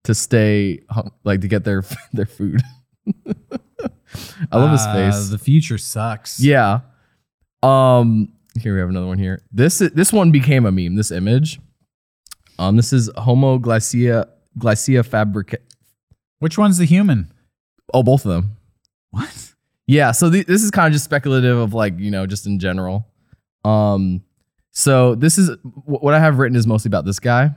[0.08, 2.60] to stay hung- like to get their their food.
[4.50, 5.28] I love his Uh, face.
[5.28, 6.40] The future sucks.
[6.40, 6.80] Yeah.
[7.62, 8.32] Um.
[8.60, 9.18] Here we have another one.
[9.18, 9.42] Here.
[9.52, 10.96] This this one became a meme.
[10.96, 11.60] This image.
[12.58, 12.76] Um.
[12.76, 14.26] This is Homo glycia
[14.58, 15.58] glycia fabrica.
[16.40, 17.32] Which one's the human?
[17.92, 18.56] Oh, both of them.
[19.10, 19.52] What?
[19.86, 20.12] Yeah.
[20.12, 23.06] So th- this is kind of just speculative of like you know just in general.
[23.64, 24.22] Um.
[24.70, 27.50] So this is wh- what I have written is mostly about this guy.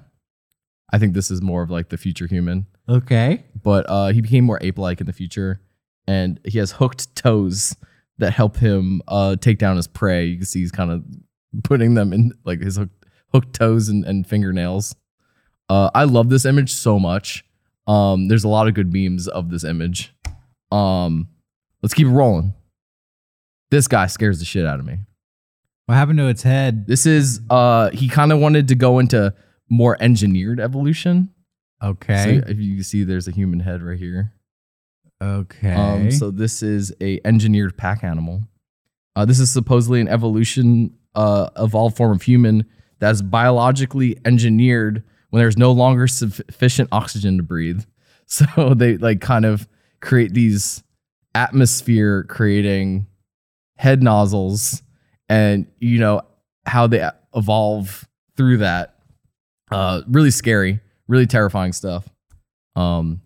[0.91, 3.45] I think this is more of like the future human, Okay.
[3.63, 5.61] but uh, he became more ape-like in the future,
[6.07, 7.75] and he has hooked toes
[8.17, 10.25] that help him uh, take down his prey.
[10.25, 11.03] You can see he's kind of
[11.63, 14.95] putting them in like his hooked, hooked toes and, and fingernails.
[15.69, 17.45] Uh, I love this image so much.
[17.87, 20.13] Um, there's a lot of good memes of this image.
[20.71, 21.29] Um,
[21.81, 22.53] let's keep it rolling.
[23.69, 24.99] This guy scares the shit out of me.
[25.85, 26.87] What happened to its head?
[26.87, 29.33] This is uh, he kind of wanted to go into
[29.71, 31.29] more engineered evolution.
[31.83, 32.41] Okay.
[32.43, 34.33] So if you see, there's a human head right here.
[35.23, 35.73] okay.
[35.73, 38.43] Um, so this is a engineered pack animal.
[39.15, 42.65] Uh, this is supposedly an evolution, uh, evolved form of human
[42.99, 47.83] that is biologically engineered when there's no longer sufficient oxygen to breathe.
[48.27, 49.67] So they like kind of
[49.99, 50.81] create these
[51.35, 53.07] atmosphere creating
[53.75, 54.83] head nozzles,
[55.27, 56.21] and you know
[56.65, 58.07] how they evolve
[58.37, 58.95] through that.
[59.71, 62.07] Uh, really scary, really terrifying stuff.
[62.75, 63.21] Um,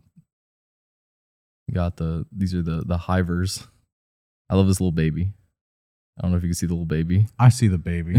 [1.76, 3.68] got the these are the the hivers.
[4.50, 5.34] I love this little baby.
[6.18, 7.28] I don't know if you can see the little baby.
[7.40, 8.16] I see the baby.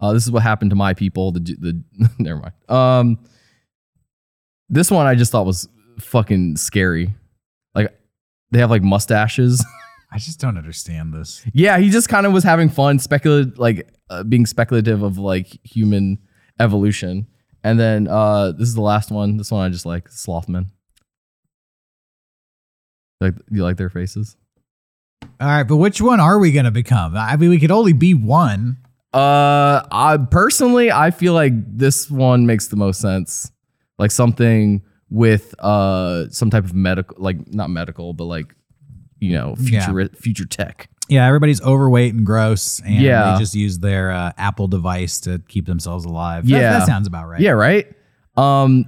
[0.00, 1.32] uh, this is what happened to my people.
[1.32, 1.82] The the
[2.18, 2.54] never mind.
[2.68, 3.18] Um,
[4.68, 5.68] this one I just thought was
[6.00, 7.14] fucking scary.
[7.74, 7.96] Like
[8.50, 9.64] they have like mustaches.
[10.14, 11.42] I just don't understand this.
[11.54, 15.58] yeah, he just kind of was having fun, speculative, like uh, being speculative of like
[15.64, 16.18] human
[16.60, 17.26] evolution.
[17.64, 19.36] And then uh, this is the last one.
[19.36, 20.66] This one I just like Slothman.
[23.20, 24.36] Like you like their faces?
[25.40, 27.16] All right, but which one are we going to become?
[27.16, 28.78] I mean, we could only be one.
[29.14, 33.52] Uh, I personally, I feel like this one makes the most sense.
[33.98, 38.54] Like something with uh some type of medical, like not medical, but like
[39.20, 39.86] you know Yeah.
[39.86, 40.88] future future tech.
[41.08, 43.32] Yeah, everybody's overweight and gross, and Yeah.
[43.34, 46.44] they just use their uh, Apple device to keep themselves alive.
[46.46, 46.78] That- Yeah.
[46.78, 47.40] that sounds about right.
[47.40, 47.86] Yeah, right.
[48.36, 48.86] Um,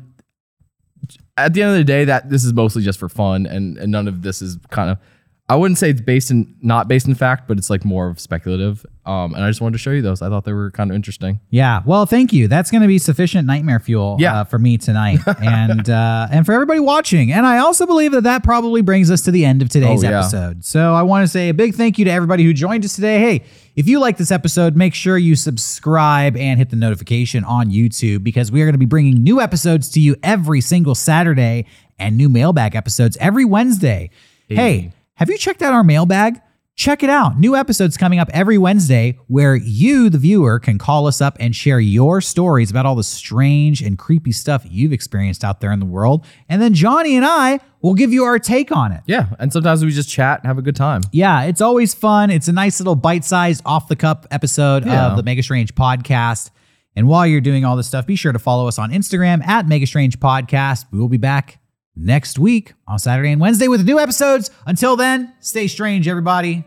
[1.37, 3.91] at the end of the day, that this is mostly just for fun, and and
[3.93, 4.99] none of this is kind of.
[5.47, 8.18] I wouldn't say it's based in not based in fact, but it's like more of
[8.18, 8.86] speculative.
[9.05, 10.22] Um, and I just wanted to show you those.
[10.22, 11.38] I thought they were kind of interesting.
[11.51, 11.82] Yeah.
[11.84, 12.49] Well, thank you.
[12.49, 14.40] That's going to be sufficient nightmare fuel Yeah.
[14.40, 17.30] uh, for me tonight, and uh, and for everybody watching.
[17.30, 20.09] And I also believe that that probably brings us to the end of today's Oh,
[20.09, 20.20] yeah.
[20.20, 20.64] episode.
[20.64, 23.18] So I want to say a big thank you to everybody who joined us today.
[23.18, 23.45] Hey,
[23.76, 28.24] if you like this episode, make sure you subscribe and hit the notification on YouTube
[28.24, 31.66] because we are going to be bringing new episodes to you every single Saturday
[31.99, 34.09] and new mailbag episodes every Wednesday.
[34.49, 36.41] hey have you checked out our mailbag?
[36.77, 37.39] Check it out.
[37.39, 41.55] New episodes coming up every Wednesday where you, the viewer, can call us up and
[41.55, 45.79] share your stories about all the strange and creepy stuff you've experienced out there in
[45.79, 46.27] the world.
[46.49, 49.03] And then Johnny and I will give you our take on it.
[49.07, 51.03] Yeah, and sometimes we just chat and have a good time.
[51.12, 52.31] Yeah, it's always fun.
[52.33, 55.11] It's a nice little bite sized, off the cup episode Yeah.
[55.12, 56.51] of the Make It Strange podcast.
[56.97, 59.69] And while you're doing all this stuff, be sure to follow us on Instagram at
[59.69, 60.87] Make It Strange Podcast.
[60.91, 61.61] We will be back
[61.96, 64.50] next week on Saturday and Wednesday with new episodes.
[64.66, 66.64] Until then, stay strange, everybody.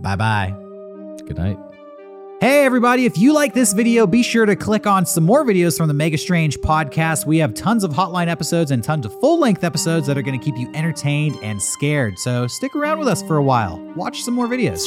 [0.00, 0.54] Bye bye.
[1.26, 1.58] Good night.
[2.40, 5.78] Hey, everybody, if you like this video, be sure to click on some more videos
[5.78, 7.24] from the Make It Strange podcast.
[7.24, 10.38] We have tons of hotline episodes and tons of full length episodes that are going
[10.38, 12.18] to keep you entertained and scared.
[12.18, 13.78] So stick around with us for a while.
[13.96, 14.84] Watch some more videos.